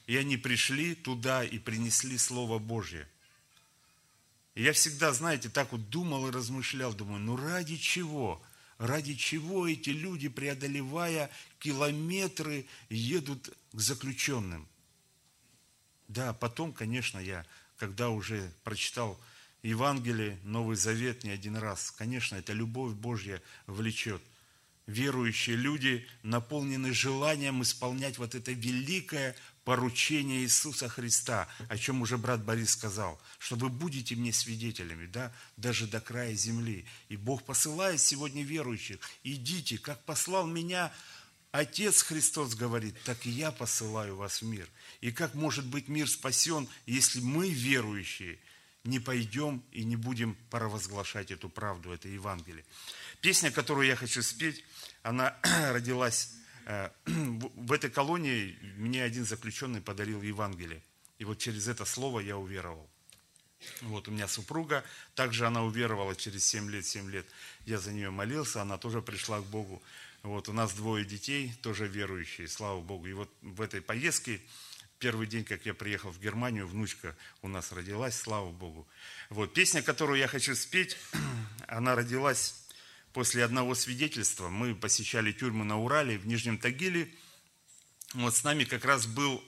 И 0.08 0.16
они 0.16 0.38
пришли 0.38 0.96
туда 0.96 1.44
и 1.44 1.60
принесли 1.60 2.18
Слово 2.18 2.58
Божье. 2.58 3.06
И 4.54 4.64
я 4.64 4.72
всегда, 4.72 5.12
знаете, 5.12 5.50
так 5.50 5.74
вот 5.74 5.90
думал 5.90 6.30
и 6.30 6.32
размышлял, 6.32 6.94
думаю, 6.94 7.20
ну 7.20 7.36
ради 7.36 7.76
чего? 7.76 8.42
Ради 8.78 9.14
чего 9.16 9.68
эти 9.68 9.90
люди, 9.90 10.30
преодолевая 10.30 11.30
километры, 11.60 12.66
едут 12.88 13.54
к 13.74 13.80
заключенным? 13.82 14.66
Да, 16.08 16.32
потом, 16.32 16.72
конечно, 16.72 17.20
я, 17.20 17.46
когда 17.78 18.08
уже 18.10 18.54
прочитал 18.64 19.20
Евангелие, 19.66 20.38
Новый 20.44 20.76
Завет 20.76 21.24
не 21.24 21.32
один 21.32 21.58
раз. 21.58 21.90
Конечно, 21.90 22.36
это 22.36 22.54
любовь 22.54 22.94
Божья 22.94 23.42
влечет. 23.66 24.22
Верующие 24.86 25.56
люди 25.56 26.08
наполнены 26.22 26.94
желанием 26.94 27.64
исполнять 27.64 28.20
вот 28.20 28.36
это 28.36 28.52
великое 28.52 29.36
поручение 29.64 30.44
Иисуса 30.44 30.88
Христа, 30.88 31.48
о 31.68 31.80
чем 31.80 32.04
уже 32.04 32.20
брат 32.20 32.46
Борис 32.46 32.70
сказал, 32.70 33.20
что 33.40 33.56
вы 33.56 33.70
будете 33.70 34.16
мне 34.16 34.32
свидетелями, 34.32 35.08
да, 35.08 35.34
даже 35.58 35.88
до 35.88 36.00
края 36.00 36.36
земли. 36.36 36.86
И 37.10 37.18
Бог 37.18 37.42
посылает 37.42 38.00
сегодня 38.00 38.44
верующих, 38.44 39.00
идите, 39.24 39.80
как 39.80 40.06
послал 40.06 40.46
меня 40.46 40.94
Отец 41.52 42.04
Христос 42.04 42.54
говорит, 42.54 42.96
так 43.06 43.26
и 43.26 43.32
я 43.32 43.50
посылаю 43.52 44.16
вас 44.16 44.44
в 44.44 44.46
мир. 44.46 44.70
И 45.02 45.12
как 45.12 45.34
может 45.34 45.66
быть 45.66 45.88
мир 45.88 46.08
спасен, 46.08 46.68
если 46.86 47.22
мы, 47.22 47.50
верующие, 47.50 48.38
не 48.86 49.00
пойдем 49.00 49.64
и 49.72 49.84
не 49.84 49.96
будем 49.96 50.36
провозглашать 50.50 51.32
эту 51.32 51.50
правду, 51.50 51.92
это 51.92 52.08
Евангелие. 52.08 52.64
Песня, 53.22 53.52
которую 53.52 53.88
я 53.88 53.96
хочу 53.96 54.22
спеть, 54.22 54.64
она 55.04 55.36
родилась 55.72 56.34
э, 56.66 56.90
в 57.06 57.72
этой 57.72 57.90
колонии, 57.90 58.58
мне 58.78 59.04
один 59.04 59.26
заключенный 59.26 59.82
подарил 59.82 60.22
Евангелие. 60.22 60.82
И 61.18 61.26
вот 61.26 61.40
через 61.40 61.68
это 61.68 61.86
слово 61.86 62.20
я 62.20 62.38
уверовал. 62.38 62.90
Вот 63.82 64.08
у 64.08 64.12
меня 64.12 64.28
супруга, 64.28 64.84
также 65.16 65.48
она 65.48 65.64
уверовала 65.64 66.16
через 66.16 66.46
7 66.46 66.70
лет, 66.70 66.86
7 66.86 67.10
лет. 67.10 67.26
Я 67.66 67.80
за 67.80 67.92
нее 67.92 68.12
молился, 68.12 68.62
она 68.62 68.78
тоже 68.78 69.02
пришла 69.02 69.40
к 69.40 69.46
Богу. 69.46 69.82
Вот 70.22 70.50
у 70.50 70.54
нас 70.54 70.74
двое 70.74 71.06
детей, 71.06 71.54
тоже 71.62 71.88
верующие, 71.88 72.48
слава 72.48 72.82
Богу. 72.82 73.08
И 73.08 73.14
вот 73.14 73.32
в 73.42 73.62
этой 73.62 73.82
поездке 73.82 74.42
первый 75.06 75.28
день, 75.28 75.46
как 75.46 75.68
я 75.68 75.76
приехал 75.76 76.10
в 76.10 76.20
Германию, 76.20 76.66
внучка 76.66 77.16
у 77.44 77.48
нас 77.48 77.72
родилась, 77.72 78.16
слава 78.16 78.52
Богу. 78.52 78.88
Вот, 79.30 79.54
песня, 79.54 79.84
которую 79.84 80.18
я 80.18 80.28
хочу 80.28 80.56
спеть, 80.56 80.98
она 81.68 81.94
родилась 81.94 82.56
после 83.14 83.44
одного 83.44 83.76
свидетельства. 83.76 84.50
Мы 84.50 84.74
посещали 84.74 85.32
тюрьму 85.32 85.64
на 85.64 85.78
Урале, 85.78 86.18
в 86.18 86.26
Нижнем 86.26 86.58
Тагиле. 86.58 87.14
Вот 88.16 88.36
с 88.36 88.44
нами 88.44 88.64
как 88.64 88.84
раз 88.84 89.06
был 89.06 89.44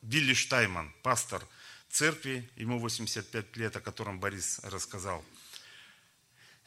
Билли 0.00 0.32
Штайман, 0.32 0.90
пастор 1.02 1.46
церкви, 1.90 2.48
ему 2.56 2.78
85 2.78 3.54
лет, 3.58 3.76
о 3.76 3.80
котором 3.82 4.20
Борис 4.20 4.58
рассказал– 4.62 5.22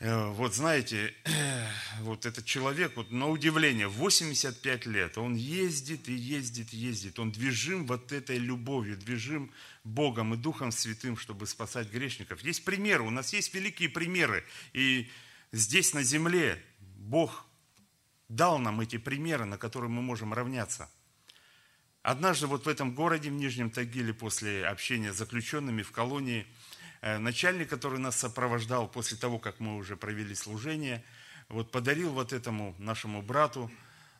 вот 0.01 0.53
знаете, 0.53 1.13
вот 2.01 2.25
этот 2.25 2.45
человек, 2.45 2.93
вот 2.95 3.11
на 3.11 3.29
удивление, 3.29 3.87
85 3.87 4.85
лет, 4.87 5.17
он 5.17 5.35
ездит 5.35 6.09
и 6.09 6.13
ездит, 6.13 6.73
ездит, 6.73 7.17
он 7.17 7.31
движим 7.31 7.87
вот 7.87 8.11
этой 8.11 8.37
любовью, 8.37 8.97
движим 8.97 9.51
Богом 9.85 10.33
и 10.33 10.37
Духом 10.37 10.71
Святым, 10.71 11.15
чтобы 11.15 11.47
спасать 11.47 11.89
грешников. 11.89 12.41
Есть 12.41 12.65
примеры, 12.65 13.03
у 13.03 13.09
нас 13.09 13.31
есть 13.31 13.53
великие 13.53 13.87
примеры, 13.87 14.43
и 14.73 15.09
здесь 15.53 15.93
на 15.93 16.03
земле 16.03 16.61
Бог 16.97 17.45
дал 18.27 18.59
нам 18.59 18.81
эти 18.81 18.97
примеры, 18.97 19.45
на 19.45 19.57
которые 19.57 19.89
мы 19.89 20.01
можем 20.01 20.33
равняться. 20.33 20.89
Однажды 22.01 22.47
вот 22.47 22.65
в 22.65 22.69
этом 22.69 22.93
городе, 22.93 23.29
в 23.29 23.33
Нижнем 23.33 23.71
Тагиле, 23.71 24.13
после 24.13 24.67
общения 24.67 25.11
с 25.11 25.17
заключенными 25.17 25.81
в 25.81 25.91
колонии, 25.91 26.41
э, 26.41 26.45
начальник, 27.01 27.69
который 27.69 27.99
нас 27.99 28.17
сопровождал 28.17 28.87
после 28.87 29.17
того, 29.17 29.39
как 29.39 29.59
мы 29.59 29.75
уже 29.77 29.95
провели 29.95 30.35
служение, 30.35 31.03
вот 31.49 31.71
подарил 31.71 32.11
вот 32.11 32.33
этому 32.33 32.75
нашему 32.79 33.21
брату, 33.21 33.71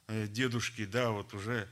э, 0.08 0.28
дедушке, 0.28 0.86
да, 0.86 1.10
вот 1.12 1.34
уже 1.34 1.68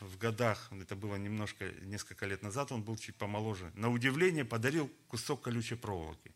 в 0.00 0.16
годах, 0.16 0.70
это 0.72 0.96
было 0.96 1.16
немножко, 1.16 1.70
несколько 1.82 2.26
лет 2.26 2.42
назад, 2.42 2.72
он 2.72 2.82
был 2.82 2.96
чуть 2.96 3.16
помоложе, 3.16 3.70
на 3.74 3.90
удивление 3.90 4.44
подарил 4.44 4.90
кусок 5.08 5.42
колючей 5.42 5.76
проволоки, 5.76 6.32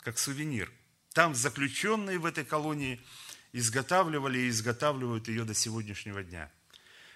как 0.00 0.18
сувенир. 0.18 0.72
Там 1.12 1.34
заключенные 1.34 2.18
в 2.18 2.26
этой 2.26 2.44
колонии 2.44 3.00
изготавливали 3.52 4.38
и 4.38 4.48
изготавливают 4.48 5.28
ее 5.28 5.44
до 5.44 5.54
сегодняшнего 5.54 6.22
дня. 6.22 6.50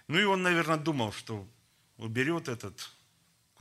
Ну 0.08 0.18
и 0.18 0.24
он, 0.24 0.42
наверное, 0.42 0.78
думал, 0.78 1.12
что 1.12 1.46
уберет 1.96 2.48
этот 2.48 2.90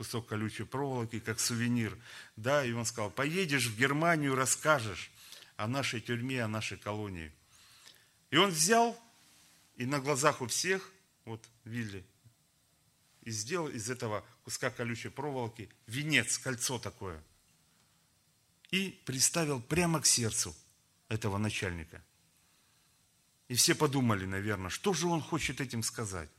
кусок 0.00 0.28
колючей 0.28 0.64
проволоки 0.64 1.20
как 1.20 1.38
сувенир. 1.38 1.94
Да, 2.34 2.64
и 2.64 2.72
он 2.72 2.86
сказал, 2.86 3.10
поедешь 3.10 3.66
в 3.66 3.76
Германию, 3.76 4.34
расскажешь 4.34 5.10
о 5.58 5.68
нашей 5.68 6.00
тюрьме, 6.00 6.42
о 6.42 6.48
нашей 6.48 6.78
колонии. 6.78 7.30
И 8.30 8.38
он 8.38 8.48
взял 8.48 8.98
и 9.76 9.84
на 9.84 10.00
глазах 10.00 10.40
у 10.40 10.46
всех, 10.46 10.90
вот 11.26 11.46
Вилли, 11.64 12.02
и 13.20 13.30
сделал 13.30 13.68
из 13.68 13.90
этого 13.90 14.24
куска 14.42 14.70
колючей 14.70 15.10
проволоки 15.10 15.68
венец, 15.86 16.38
кольцо 16.38 16.78
такое. 16.78 17.22
И 18.70 19.02
приставил 19.04 19.60
прямо 19.60 20.00
к 20.00 20.06
сердцу 20.06 20.56
этого 21.08 21.36
начальника. 21.36 22.02
И 23.48 23.54
все 23.54 23.74
подумали, 23.74 24.24
наверное, 24.24 24.70
что 24.70 24.94
же 24.94 25.08
он 25.08 25.20
хочет 25.20 25.60
этим 25.60 25.82
сказать. 25.82 26.30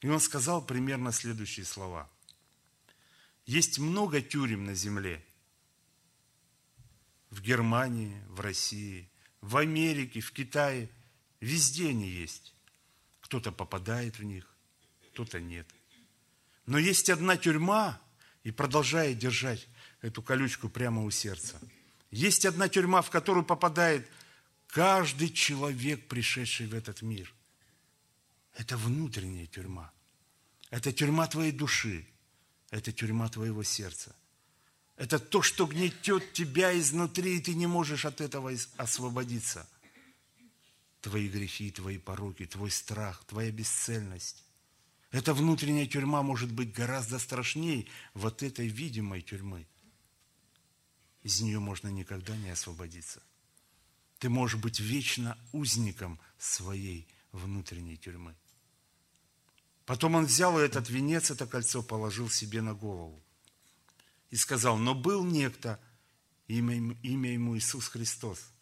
И 0.00 0.08
он 0.08 0.18
сказал 0.18 0.66
примерно 0.66 1.12
следующие 1.12 1.64
слова. 1.64 2.10
Есть 3.46 3.78
много 3.78 4.20
тюрем 4.20 4.64
на 4.64 4.74
земле. 4.74 5.24
В 7.30 7.40
Германии, 7.40 8.20
в 8.28 8.40
России, 8.40 9.08
в 9.40 9.56
Америке, 9.56 10.20
в 10.20 10.32
Китае. 10.32 10.90
Везде 11.40 11.88
они 11.88 12.08
есть. 12.08 12.54
Кто-то 13.20 13.52
попадает 13.52 14.18
в 14.18 14.24
них, 14.24 14.46
кто-то 15.12 15.40
нет. 15.40 15.66
Но 16.66 16.78
есть 16.78 17.08
одна 17.08 17.36
тюрьма, 17.36 18.00
и 18.46 18.52
продолжает 18.52 19.18
держать 19.18 19.66
эту 20.02 20.22
колючку 20.22 20.68
прямо 20.68 21.02
у 21.02 21.10
сердца. 21.10 21.60
Есть 22.12 22.46
одна 22.46 22.68
тюрьма, 22.68 23.02
в 23.02 23.10
которую 23.10 23.44
попадает 23.44 24.08
каждый 24.68 25.30
человек, 25.30 26.06
пришедший 26.06 26.68
в 26.68 26.74
этот 26.74 27.02
мир. 27.02 27.34
Это 28.54 28.76
внутренняя 28.76 29.46
тюрьма. 29.46 29.92
Это 30.70 30.92
тюрьма 30.92 31.26
твоей 31.26 31.50
души. 31.50 32.06
Это 32.76 32.92
тюрьма 32.92 33.28
твоего 33.28 33.62
сердца. 33.62 34.14
Это 34.96 35.18
то, 35.18 35.42
что 35.42 35.66
гнетет 35.66 36.32
тебя 36.32 36.78
изнутри, 36.78 37.36
и 37.36 37.40
ты 37.40 37.54
не 37.54 37.66
можешь 37.66 38.04
от 38.04 38.20
этого 38.20 38.52
освободиться– 38.76 39.68
твои 41.06 41.28
грехи, 41.28 41.70
твои 41.70 41.98
пороки, 41.98 42.46
твой 42.46 42.68
страх, 42.68 43.22
твоя 43.26 43.52
бесцельность. 43.52 44.42
Эта 45.12 45.34
внутренняя 45.34 45.86
тюрьма 45.86 46.22
может 46.24 46.50
быть 46.50 46.72
гораздо 46.72 47.20
страшнее 47.20 47.86
вот 48.14 48.42
этой 48.42 48.66
видимой 48.66 49.22
тюрьмы. 49.22 49.68
Из 51.22 51.40
нее 51.40 51.60
можно 51.60 51.86
никогда 51.86 52.36
не 52.36 52.50
освободиться. 52.50 53.22
Ты 54.18 54.28
можешь 54.28 54.60
быть 54.60 54.80
вечно 54.80 55.38
узником 55.52 56.18
своей 56.38 57.06
внутренней 57.30 57.96
тюрьмы. 57.96 58.34
Потом 59.86 60.16
он 60.16 60.26
взял 60.26 60.58
этот 60.58 60.90
венец, 60.90 61.30
это 61.30 61.46
кольцо, 61.46 61.82
положил 61.82 62.28
себе 62.28 62.60
на 62.60 62.74
голову. 62.74 63.22
И 64.30 64.36
сказал, 64.36 64.76
но 64.76 64.94
был 64.94 65.24
некто, 65.24 65.80
имя, 66.48 66.94
имя 67.02 67.32
ему 67.32 67.56
Иисус 67.56 67.88
Христос– 67.88 68.50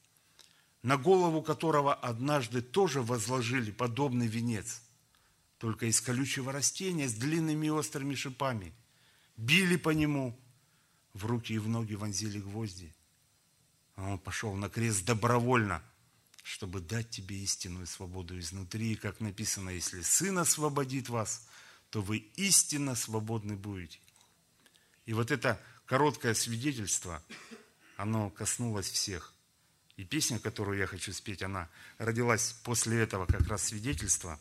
на 0.84 0.98
голову 0.98 1.42
которого 1.42 1.94
однажды 1.94 2.60
тоже 2.60 3.00
возложили 3.00 3.70
подобный 3.70 4.26
венец, 4.26 4.82
только 5.56 5.86
из 5.86 5.98
колючего 6.02 6.52
растения 6.52 7.08
с 7.08 7.14
длинными 7.14 7.70
острыми 7.70 8.14
шипами. 8.14 8.74
Били 9.38 9.76
по 9.76 9.88
нему, 9.88 10.38
в 11.14 11.24
руки 11.24 11.54
и 11.54 11.58
в 11.58 11.68
ноги 11.68 11.94
вонзили 11.94 12.38
гвозди. 12.38 12.94
Он 13.96 14.18
пошел 14.18 14.54
на 14.56 14.68
крест 14.68 15.06
добровольно, 15.06 15.82
чтобы 16.44 16.80
дать 16.80 17.08
тебе 17.08 17.38
истинную 17.38 17.86
свободу 17.86 18.38
изнутри. 18.38 18.92
И 18.92 18.96
как 18.96 19.18
написано, 19.20 19.70
если 19.70 20.02
Сын 20.02 20.38
освободит 20.38 21.08
вас, 21.08 21.48
то 21.88 22.02
вы 22.02 22.18
истинно 22.36 22.94
свободны 22.94 23.56
будете. 23.56 23.98
И 25.06 25.14
вот 25.14 25.30
это 25.30 25.58
короткое 25.86 26.34
свидетельство, 26.34 27.22
оно 27.96 28.28
коснулось 28.28 28.90
всех. 28.90 29.32
И 29.96 30.04
песня, 30.04 30.38
которую 30.38 30.78
я 30.78 30.86
хочу 30.86 31.14
спеть, 31.14 31.42
она 31.42 31.70
родилась 31.96 32.52
после 32.62 33.00
этого 33.00 33.24
как 33.24 33.46
раз 33.48 33.64
свидетельства. 33.64 34.38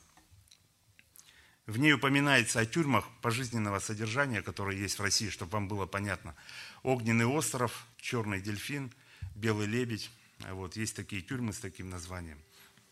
В 1.66 1.78
ней 1.78 1.94
упоминается 1.94 2.60
о 2.60 2.66
тюрьмах 2.66 3.06
пожизненного 3.22 3.80
содержания, 3.80 4.42
которые 4.42 4.82
есть 4.82 5.00
в 5.00 5.02
России, 5.02 5.30
чтобы 5.30 5.52
вам 5.54 5.70
было 5.70 5.86
понятно. 5.86 6.36
Огненный 6.82 7.26
остров, 7.26 7.88
Черный 7.98 8.42
дельфин, 8.42 8.92
Белый 9.36 9.68
лебедь. 9.68 10.12
Вот, 10.52 10.76
есть 10.76 10.96
такие 10.96 11.22
тюрьмы 11.22 11.54
с 11.54 11.60
таким 11.60 11.90
названием. 11.90 12.40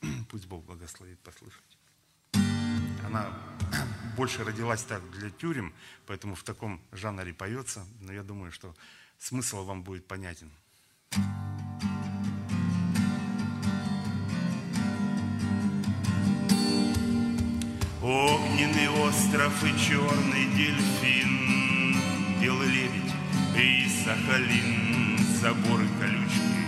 Пусть 0.30 0.48
Бог 0.48 0.64
благословит 0.66 1.20
послушать. 1.20 1.78
Она 3.06 3.30
больше 4.18 4.44
родилась 4.44 4.84
так 4.84 5.02
для 5.12 5.30
тюрем, 5.30 5.74
поэтому 6.06 6.36
в 6.36 6.44
таком 6.44 6.82
жанре 6.92 7.34
поется, 7.34 7.86
но 8.00 8.14
я 8.14 8.24
думаю, 8.24 8.52
что 8.52 8.76
смысл 9.18 9.66
вам 9.66 9.84
будет 9.84 10.08
понятен. 10.08 10.52
Огненный 18.02 18.90
остров 18.90 19.64
и 19.64 19.80
черный 19.80 20.46
дельфин, 20.56 21.96
Белый 22.42 22.68
лебедь 22.68 23.14
и 23.56 23.88
Сахалин, 24.04 25.20
Заборы 25.40 25.88
колючки 26.00 26.61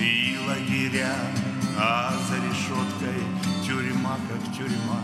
и 0.00 0.38
лагеря, 0.46 1.14
А 1.80 2.12
за 2.28 2.36
решеткой 2.36 3.22
тюрьма, 3.66 4.18
как 4.28 4.56
тюрьма. 4.56 5.02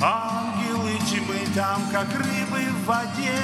Ангелы 0.00 0.92
тьмы 1.10 1.38
там, 1.54 1.82
как 1.90 2.08
рыбы 2.14 2.60
в 2.70 2.86
воде, 2.86 3.40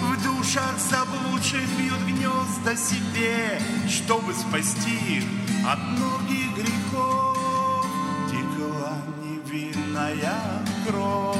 В 0.00 0.22
душах 0.22 0.74
заблудших 0.78 1.66
бьют 1.78 2.00
гнезда 2.06 2.76
себе, 2.76 3.60
Чтобы 3.88 4.32
спасти 4.34 5.18
их 5.18 5.24
от 5.66 5.78
многих 5.78 6.54
грехов. 6.54 7.86
Текла 8.30 8.96
невинная 9.22 10.64
кровь. 10.86 11.38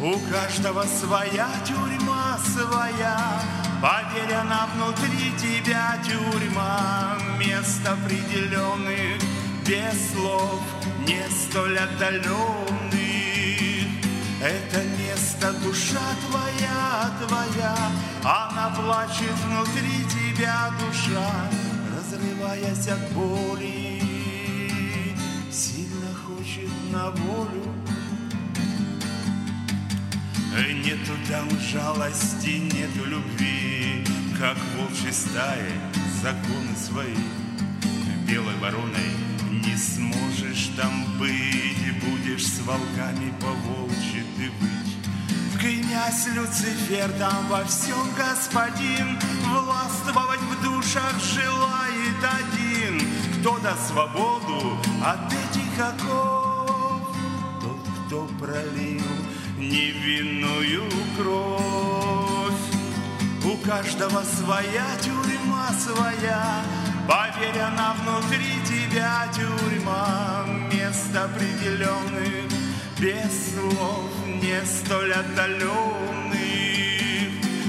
У 0.00 0.16
каждого 0.30 0.84
своя 0.84 1.48
тюрьма 1.66 2.38
своя, 2.38 3.40
Поверь, 3.80 4.34
она 4.34 4.68
внутри 4.74 5.30
тебя 5.38 5.96
тюрьма, 6.04 7.16
Мест 7.38 7.86
определенных, 7.86 9.22
без 9.64 10.12
слов, 10.12 10.60
не 11.06 11.22
столь 11.30 11.78
отдаленных. 11.78 12.78
Это 14.42 14.82
место 14.98 15.52
душа 15.64 16.00
твоя, 16.28 17.10
твоя, 17.24 17.76
Она 18.24 18.74
плачет 18.74 19.34
внутри 19.46 20.04
тебя 20.06 20.70
душа, 20.80 21.30
Разрываясь 21.96 22.88
от 22.88 23.12
боли, 23.12 24.02
Сильно 25.52 26.12
хочет 26.26 26.70
на 26.90 27.10
волю 27.10 27.77
Нету 30.56 31.12
там 31.28 31.48
жалости, 31.60 32.58
нету 32.58 33.04
любви, 33.04 34.04
Как 34.38 34.56
волчьи 34.76 35.12
стаи 35.12 35.72
законы 36.22 36.74
свои. 36.76 37.14
Белой 38.26 38.56
вороной 38.56 39.10
не 39.50 39.76
сможешь 39.76 40.70
там 40.76 41.04
быть, 41.18 42.00
Будешь 42.02 42.46
с 42.46 42.60
волками 42.60 43.32
по 43.40 43.48
волчьи 43.48 44.24
ты 44.36 44.50
быть. 44.60 44.78
Князь 45.60 46.28
Люцифер 46.34 47.10
там 47.18 47.46
во 47.48 47.64
всем 47.64 48.08
господин, 48.16 49.18
Властвовать 49.44 50.40
в 50.40 50.62
душах 50.62 51.14
желает 51.34 52.22
один, 52.22 53.02
Кто 53.40 53.58
даст 53.58 53.88
свободу 53.88 54.78
от 55.04 55.30
этих 55.30 55.78
оков, 55.78 57.10
Тот, 57.60 57.78
кто 58.06 58.26
пролил 58.38 59.02
невинную 59.68 60.82
кровь. 61.16 62.54
У 63.44 63.56
каждого 63.66 64.22
своя 64.24 64.86
тюрьма 65.02 65.68
своя, 65.78 66.62
Поверь, 67.08 67.58
она 67.58 67.94
внутри 67.94 68.60
тебя 68.66 69.26
тюрьма, 69.34 70.44
мест 70.70 71.16
определенных, 71.16 72.52
без 72.98 73.54
слов, 73.54 74.10
не 74.26 74.60
столь 74.66 75.14
отдаленных. 75.14 76.38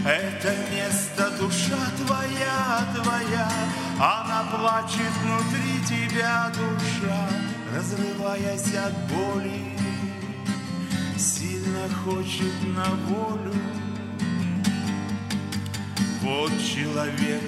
Это 0.05 0.53
место 0.73 1.31
душа 1.39 1.79
твоя, 2.05 2.85
твоя, 2.95 3.49
она 3.97 4.43
плачет 4.51 5.13
внутри 5.23 5.85
тебя 5.87 6.51
душа, 6.53 7.29
разрываясь 7.73 8.75
от 8.75 8.93
боли, 9.07 9.68
сильно 11.69 11.89
хочет 12.03 12.53
на 12.75 12.85
волю. 13.07 13.53
Вот 16.21 16.51
человек 16.61 17.43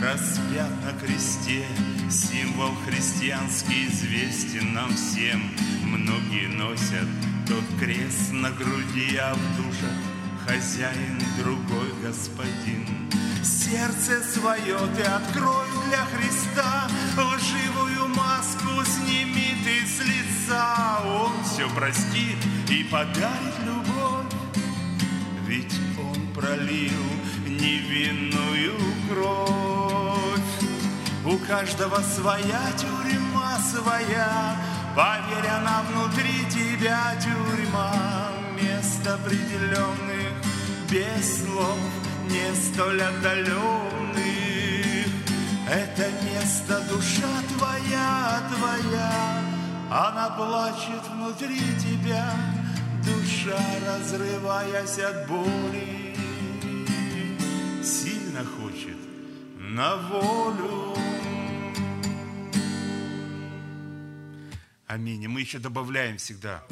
распят 0.00 0.70
на 0.84 0.92
кресте, 1.00 1.64
символ 2.10 2.74
христианский 2.86 3.88
известен 3.88 4.74
нам 4.74 4.94
всем. 4.94 5.52
Многие 5.84 6.48
носят 6.48 7.08
тот 7.46 7.64
крест 7.78 8.32
на 8.32 8.50
груди, 8.50 9.16
а 9.16 9.34
в 9.34 9.56
душах 9.56 9.90
хозяин 10.46 11.20
другой 11.38 11.92
господин. 12.02 13.10
Сердце 13.42 14.22
свое 14.22 14.78
ты 14.96 15.02
открой 15.02 15.66
для 15.88 16.04
Христа, 16.04 16.88
лживую 17.16 17.89
маску 18.80 18.84
сними 18.84 19.54
ты 19.64 19.86
с 19.86 20.00
лица. 20.00 21.00
Он 21.04 21.32
все 21.44 21.68
простит 21.70 22.38
и 22.68 22.84
подарит 22.84 23.58
любовь, 23.64 24.26
ведь 25.46 25.74
Он 25.98 26.32
пролил 26.34 27.02
невинную 27.46 28.76
кровь. 29.08 30.40
У 31.24 31.36
каждого 31.46 32.00
своя 32.00 32.60
тюрьма 32.78 33.58
своя, 33.58 34.56
поверь, 34.96 35.50
она 35.50 35.82
внутри 35.90 36.44
тебя 36.48 37.14
тюрьма, 37.20 37.92
мест 38.60 39.06
определенных, 39.06 40.32
без 40.90 41.42
слов, 41.42 41.78
не 42.28 42.54
столь 42.54 43.02
отдаленных. 43.02 43.99
Это 45.72 46.10
место 46.24 46.84
душа 46.88 47.42
твоя, 47.56 48.50
твоя, 48.52 49.44
она 49.88 50.30
плачет 50.30 51.06
внутри 51.06 51.60
тебя, 51.78 52.34
душа, 53.04 53.56
разрываясь 53.86 54.98
от 54.98 55.28
боли, 55.28 56.16
сильно 57.84 58.44
хочет 58.44 58.96
на 59.54 59.94
волю. 60.08 60.96
Аминь. 64.88 65.28
Мы 65.28 65.42
еще 65.42 65.60
добавляем 65.60 66.16
всегда, 66.16 66.66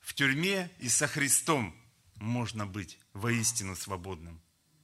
в 0.00 0.12
тюрьме 0.12 0.70
и 0.80 0.88
со 0.88 1.06
Христом 1.06 1.72
можно 2.16 2.66
быть 2.66 2.98
воистину 3.12 3.76
свободным, 3.76 4.40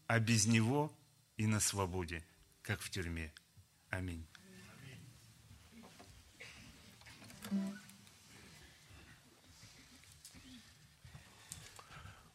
а 0.07 0.21
без 0.21 0.47
Него 0.47 0.97
и 1.37 1.49
на 1.49 1.59
свободе, 1.59 2.25
как 2.63 2.81
в 2.81 2.91
тюрьме. 2.91 3.33
Аминь. 3.91 4.25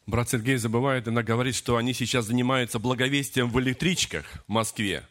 Брат 0.05 0.29
Сергей 0.29 0.57
забывает, 0.57 1.07
она 1.07 1.23
говорит, 1.23 1.55
что 1.55 1.77
они 1.77 1.93
сейчас 1.93 2.25
занимаются 2.25 2.77
благовестием 2.77 3.49
в 3.49 3.59
электричках 3.59 4.25
в 4.47 4.51
Москве. 4.51 5.03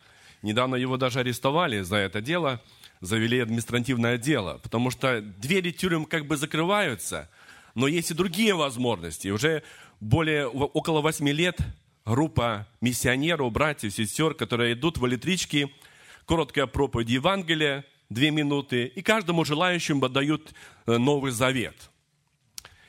Недавно 0.42 0.76
его 0.76 0.96
даже 0.96 1.20
арестовали 1.20 1.80
за 1.80 1.96
это 1.96 2.20
дело, 2.20 2.62
завели 3.00 3.40
административное 3.40 4.18
дело, 4.18 4.60
потому 4.62 4.90
что 4.90 5.20
двери 5.20 5.72
тюрем 5.72 6.04
как 6.04 6.26
бы 6.26 6.36
закрываются, 6.36 7.28
но 7.74 7.88
есть 7.88 8.12
и 8.12 8.14
другие 8.14 8.54
возможности. 8.54 9.28
Уже 9.28 9.64
более, 10.00 10.46
около 10.46 11.00
восьми 11.00 11.32
лет 11.32 11.58
группа 12.04 12.68
миссионеров, 12.80 13.50
братьев, 13.50 13.92
сестер, 13.92 14.34
которые 14.34 14.74
идут 14.74 14.98
в 14.98 15.06
электрички, 15.06 15.74
короткая 16.26 16.66
проповедь 16.66 17.08
Евангелия, 17.08 17.84
две 18.10 18.30
минуты, 18.30 18.86
и 18.86 19.02
каждому 19.02 19.44
желающему 19.44 20.08
дают 20.08 20.54
э, 20.86 20.98
Новый 20.98 21.32
Завет– 21.32 21.76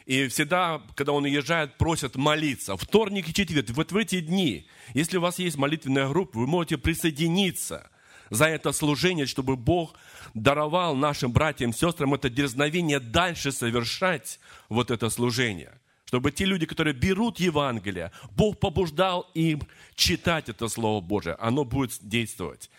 и 0.06 0.28
всегда, 0.28 0.82
когда 0.96 1.14
он 1.14 1.24
уезжает, 1.24 1.78
просят 1.78 2.16
молиться. 2.16 2.78
Вторник 2.78 3.28
и 3.28 3.34
четверг, 3.34 3.70
вот 3.72 3.92
в 3.92 3.98
эти 3.98 4.22
дни, 4.22 4.68
если 4.94 5.18
у 5.18 5.22
вас 5.22 5.40
есть 5.40 5.58
молитвенная 5.58 6.08
группа, 6.08 6.38
вы 6.38 6.46
можете 6.46 6.78
присоединиться 6.78 7.90
за 8.30 8.46
это 8.46 8.72
служение, 8.72 9.26
чтобы 9.26 9.56
Бог 9.56 9.96
даровал 10.36 10.96
нашим 10.96 11.32
братьям 11.32 11.72
и 11.72 11.74
сестрам 11.74 12.14
это 12.14 12.30
дерзновение 12.30 13.00
дальше 13.00 13.52
совершать 13.52 14.40
вот 14.70 14.92
это 14.92 15.10
служение. 15.10 15.74
Чтобы 16.06 16.32
те 16.32 16.46
люди, 16.46 16.66
которые 16.66 16.94
берут 16.94 17.40
Евангелие, 17.40 18.12
Бог 18.32 18.60
побуждал 18.60 19.30
им 19.34 19.62
читать 19.96 20.50
это 20.50 20.68
Слово 20.68 21.02
Божие. 21.02 21.36
Оно 21.36 21.66
будет 21.66 21.98
действовать. 22.02 22.70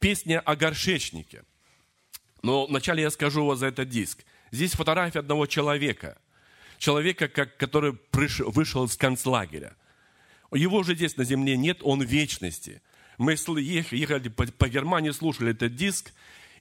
Песня 0.00 0.40
о 0.40 0.54
горшечнике. 0.54 1.44
Но 2.42 2.66
вначале 2.66 3.02
я 3.02 3.10
скажу 3.10 3.46
вас 3.46 3.60
за 3.60 3.66
этот 3.66 3.88
диск. 3.88 4.24
Здесь 4.50 4.72
фотография 4.72 5.20
одного 5.20 5.46
человека– 5.46 6.18
человека, 6.78 7.28
который 7.28 7.98
вышел 8.12 8.84
из 8.84 8.96
концлагеря. 8.96 9.74
Его 10.52 10.82
же 10.82 10.94
здесь 10.94 11.16
на 11.16 11.24
земле 11.24 11.56
нет, 11.56 11.78
он 11.82 12.00
в 12.00 12.06
вечности. 12.06 12.82
Мы 13.16 13.32
ехали 13.32 14.28
по 14.28 14.68
Германии, 14.68 15.10
слушали 15.10 15.52
этот 15.52 15.74
диск, 15.74 16.12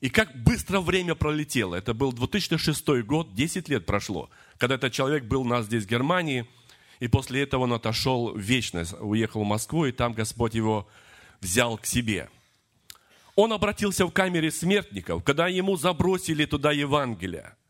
и 0.03 0.09
как 0.09 0.35
быстро 0.35 0.81
время 0.81 1.15
пролетело. 1.15 1.75
Это 1.75 1.93
был 1.93 2.11
2006 2.11 3.03
год, 3.05 3.33
10 3.33 3.69
лет 3.69 3.85
прошло, 3.85 4.29
когда 4.57 4.75
этот 4.75 4.91
человек 4.91 5.23
был 5.23 5.41
у 5.41 5.45
нас 5.45 5.65
здесь 5.65 5.85
в 5.85 5.89
Германии, 5.89 6.45
и 6.99 7.07
после 7.07 7.41
этого 7.43 7.63
он 7.63 7.73
отошел 7.73 8.33
в 8.33 8.37
вечность, 8.37 8.93
уехал 8.99 9.43
в 9.43 9.47
Москву, 9.47 9.85
и 9.85 9.91
там 9.93 10.13
Господь 10.13 10.55
его 10.55 10.87
взял 11.39 11.77
к 11.77 11.85
себе. 11.85 12.29
Он 13.35 13.53
обратился 13.53 14.05
в 14.05 14.11
камере 14.11 14.51
смертников, 14.51 15.23
когда 15.23 15.47
ему 15.47 15.77
забросили 15.77 16.45
туда 16.45 16.71
Евангелие– 16.71 17.55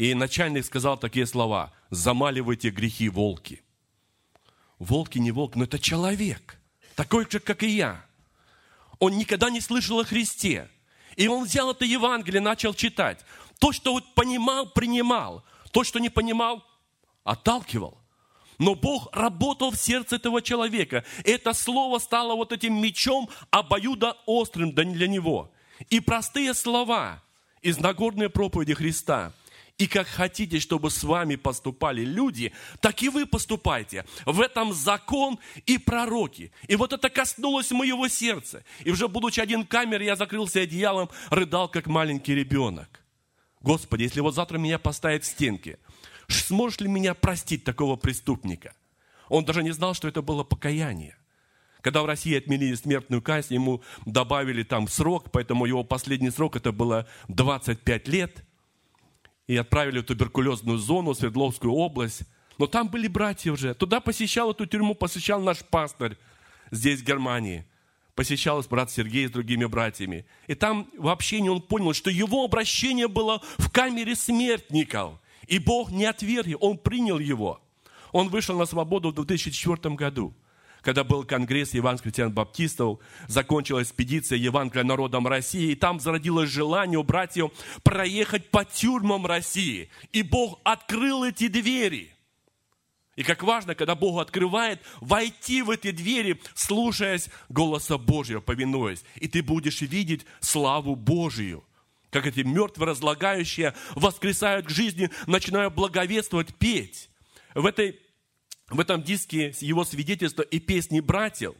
и 0.00 0.14
начальник 0.14 0.64
сказал 0.64 0.98
такие 0.98 1.26
слова, 1.26 1.74
замаливайте 1.90 2.70
грехи 2.70 3.10
волки. 3.10 3.62
Волки 4.78 5.18
не 5.18 5.30
волк, 5.30 5.56
но 5.56 5.64
это 5.64 5.78
человек, 5.78 6.58
такой 6.96 7.26
же, 7.30 7.38
как 7.38 7.62
и 7.62 7.68
я. 7.68 8.02
Он 8.98 9.18
никогда 9.18 9.50
не 9.50 9.60
слышал 9.60 10.00
о 10.00 10.04
Христе. 10.04 10.70
И 11.20 11.28
он 11.28 11.44
взял 11.44 11.70
это 11.70 11.84
Евангелие, 11.84 12.40
начал 12.40 12.72
читать. 12.72 13.18
То, 13.58 13.72
что 13.72 13.92
вот 13.92 14.14
понимал, 14.14 14.70
принимал. 14.70 15.44
То, 15.70 15.84
что 15.84 15.98
не 15.98 16.08
понимал, 16.08 16.64
отталкивал. 17.24 17.98
Но 18.58 18.74
Бог 18.74 19.14
работал 19.14 19.70
в 19.70 19.76
сердце 19.76 20.16
этого 20.16 20.40
человека. 20.40 21.04
Это 21.24 21.52
слово 21.52 21.98
стало 21.98 22.34
вот 22.36 22.52
этим 22.52 22.80
мечом 22.80 23.28
обоюдо 23.50 24.16
острым 24.24 24.72
для 24.72 25.06
него. 25.06 25.52
И 25.90 26.00
простые 26.00 26.54
слова 26.54 27.22
из 27.60 27.76
Нагорной 27.76 28.30
проповеди 28.30 28.72
Христа– 28.72 29.34
и 29.80 29.86
как 29.86 30.06
хотите, 30.06 30.60
чтобы 30.60 30.90
с 30.90 31.02
вами 31.02 31.36
поступали 31.36 32.04
люди, 32.04 32.52
так 32.80 33.02
и 33.02 33.08
вы 33.08 33.24
поступайте. 33.24 34.04
В 34.26 34.42
этом 34.42 34.74
закон 34.74 35.38
и 35.64 35.78
пророки. 35.78 36.52
И 36.68 36.76
вот 36.76 36.92
это 36.92 37.08
коснулось 37.08 37.70
моего 37.70 38.06
сердца. 38.08 38.62
И 38.84 38.90
уже 38.90 39.08
будучи 39.08 39.40
один 39.40 39.64
в 39.64 39.68
камере, 39.68 40.04
я 40.04 40.16
закрылся 40.16 40.60
одеялом, 40.60 41.08
рыдал, 41.30 41.66
как 41.70 41.86
маленький 41.86 42.34
ребенок. 42.34 43.02
Господи, 43.62 44.02
если 44.02 44.20
вот 44.20 44.34
завтра 44.34 44.58
меня 44.58 44.78
поставят 44.78 45.24
в 45.24 45.26
стенке, 45.28 45.78
сможешь 46.28 46.80
ли 46.80 46.88
меня 46.88 47.14
простить 47.14 47.64
такого 47.64 47.96
преступника? 47.96 48.74
Он 49.30 49.46
даже 49.46 49.62
не 49.62 49.70
знал, 49.70 49.94
что 49.94 50.08
это 50.08 50.20
было 50.20 50.44
покаяние. 50.44 51.16
Когда 51.80 52.02
в 52.02 52.06
России 52.06 52.36
отменили 52.36 52.74
смертную 52.74 53.22
казнь, 53.22 53.54
ему 53.54 53.82
добавили 54.04 54.62
там 54.62 54.88
срок, 54.88 55.30
поэтому 55.32 55.64
его 55.64 55.84
последний 55.84 56.28
срок 56.28 56.56
это 56.56 56.70
было 56.70 57.08
25 57.28 58.08
лет– 58.08 58.44
и 59.50 59.56
отправили 59.56 59.98
в 59.98 60.04
туберкулезную 60.04 60.78
зону, 60.78 61.12
Свердловскую 61.12 61.74
область. 61.74 62.22
Но 62.56 62.68
там 62.68 62.88
были 62.88 63.08
братья 63.08 63.50
уже. 63.50 63.74
Туда 63.74 63.98
посещал 63.98 64.52
эту 64.52 64.64
тюрьму, 64.64 64.94
посещал 64.94 65.40
наш 65.40 65.64
пастор 65.64 66.16
здесь, 66.70 67.00
в 67.00 67.04
Германии. 67.04 67.66
Посещал 68.14 68.62
брат 68.70 68.92
Сергей 68.92 69.26
с 69.26 69.32
другими 69.32 69.64
братьями. 69.64 70.24
И 70.46 70.54
там 70.54 70.88
в 70.96 71.08
общении 71.08 71.48
он 71.48 71.62
понял, 71.62 71.94
что 71.94 72.10
его 72.10 72.44
обращение 72.44 73.08
было 73.08 73.42
в 73.58 73.72
камере 73.72 74.14
смертников. 74.14 75.14
И 75.48 75.58
Бог 75.58 75.90
не 75.90 76.04
отверг, 76.04 76.56
он 76.60 76.78
принял 76.78 77.18
его. 77.18 77.60
Он 78.12 78.28
вышел 78.28 78.56
на 78.56 78.66
свободу 78.66 79.10
в 79.10 79.14
2004 79.14 79.96
году 79.96 80.32
когда 80.82 81.04
был 81.04 81.24
конгресс 81.24 81.74
евангелия 81.74 82.28
баптистов, 82.28 83.00
закончилась 83.28 83.88
экспедиция 83.88 84.38
Евангелия 84.38 84.84
народом 84.84 85.26
России, 85.26 85.72
и 85.72 85.76
там 85.76 86.00
зародилось 86.00 86.50
желание 86.50 86.98
у 86.98 87.02
братьев 87.02 87.50
проехать 87.82 88.50
по 88.50 88.64
тюрьмам 88.64 89.26
России. 89.26 89.90
И 90.12 90.22
Бог 90.22 90.60
открыл 90.64 91.24
эти 91.24 91.48
двери. 91.48 92.12
И 93.16 93.22
как 93.22 93.42
важно, 93.42 93.74
когда 93.74 93.94
Бог 93.94 94.20
открывает, 94.20 94.80
войти 95.00 95.62
в 95.62 95.70
эти 95.70 95.90
двери, 95.90 96.40
слушаясь 96.54 97.28
голоса 97.50 97.98
Божьего, 97.98 98.40
повинуясь. 98.40 99.04
И 99.16 99.28
ты 99.28 99.42
будешь 99.42 99.82
видеть 99.82 100.24
славу 100.40 100.96
Божию. 100.96 101.64
Как 102.10 102.26
эти 102.26 102.40
мертвые 102.40 102.88
разлагающие 102.88 103.74
воскресают 103.94 104.66
к 104.66 104.70
жизни, 104.70 105.10
начинают 105.26 105.74
благовествовать, 105.74 106.54
петь. 106.54 107.10
В, 107.54 107.66
этой, 107.66 108.00
в 108.70 108.80
этом 108.80 109.02
диске 109.02 109.54
его 109.60 109.84
свидетельства 109.84 110.42
и 110.42 110.58
песни 110.58 111.00
братьев. 111.00 111.54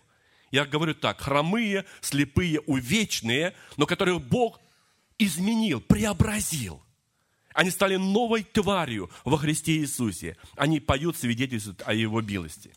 Я 0.50 0.64
говорю 0.64 0.94
так, 0.94 1.20
хромые, 1.20 1.84
слепые, 2.00 2.60
увечные, 2.60 3.54
но 3.76 3.86
которых 3.86 4.22
Бог 4.22 4.60
изменил, 5.18 5.80
преобразил– 5.80 6.82
они 7.54 7.70
стали 7.70 7.96
новой 7.96 8.44
тварью 8.44 9.10
во 9.24 9.36
Христе 9.36 9.76
Иисусе. 9.78 10.36
Они 10.56 10.80
поют, 10.80 11.16
свидетельствуют 11.16 11.82
о 11.84 11.92
Его 11.92 12.20
милости. 12.20 12.72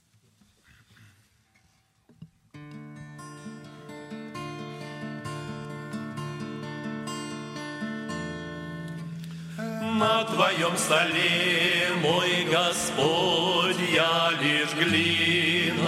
На 10.04 10.26
Твоем 10.26 10.76
столе, 10.76 11.88
мой 12.02 12.46
Господь, 12.52 13.78
я 13.94 14.32
лишь 14.42 14.74
глина. 14.74 15.86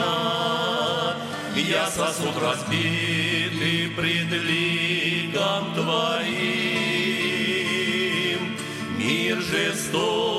Я 1.53 1.87
сосуд 1.87 2.37
разбитый 2.41 3.89
пред 3.93 4.31
ликом 4.31 5.73
Твоим 5.73 6.45
мир 8.97 9.41
жестокий 9.41 10.34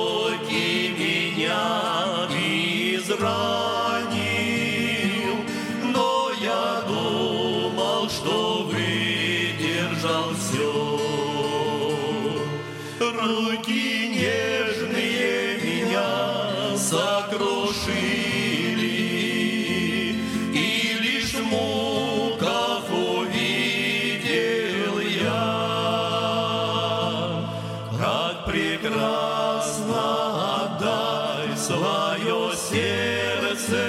свое 31.67 32.53
сердце, 32.71 33.85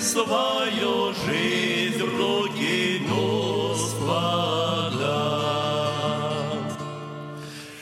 свою 0.00 1.12
жизнь 1.26 2.02
в 2.04 2.16
руки 2.16 3.02
Господа. 3.08 4.36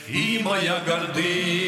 И 0.07 0.41
моя 0.43 0.81
гордыня 0.87 1.64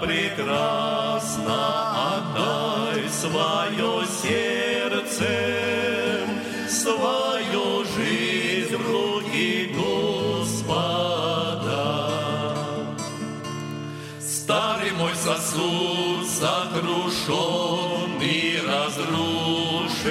прекрасно 0.00 1.58
отдай 2.16 3.08
свое 3.08 4.04
сердце, 4.22 5.26
свою 6.68 7.84
жизнь 7.96 8.76
в 8.76 8.90
руки 8.90 9.74
Господа. 9.74 10.76
Старый 14.20 14.92
мой 14.92 15.14
сосуд 15.14 16.26
сокрушен 16.26 18.20
и 18.20 18.60
разрушен, 18.66 20.08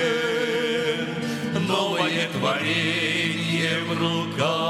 Новое 1.67 2.27
творение 2.33 3.79
в 3.83 3.91
руках 3.99 4.66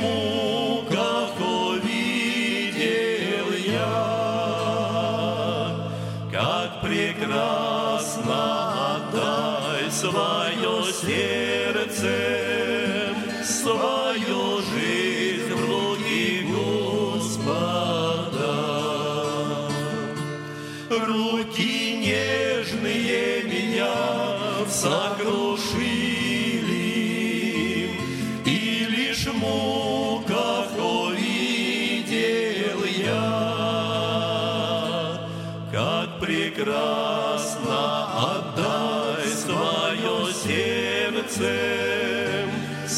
лишь 0.00 0.29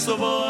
свое 0.03 0.17
сердце, 0.17 0.17
Свою 0.19 0.19
жизнь 0.19 0.41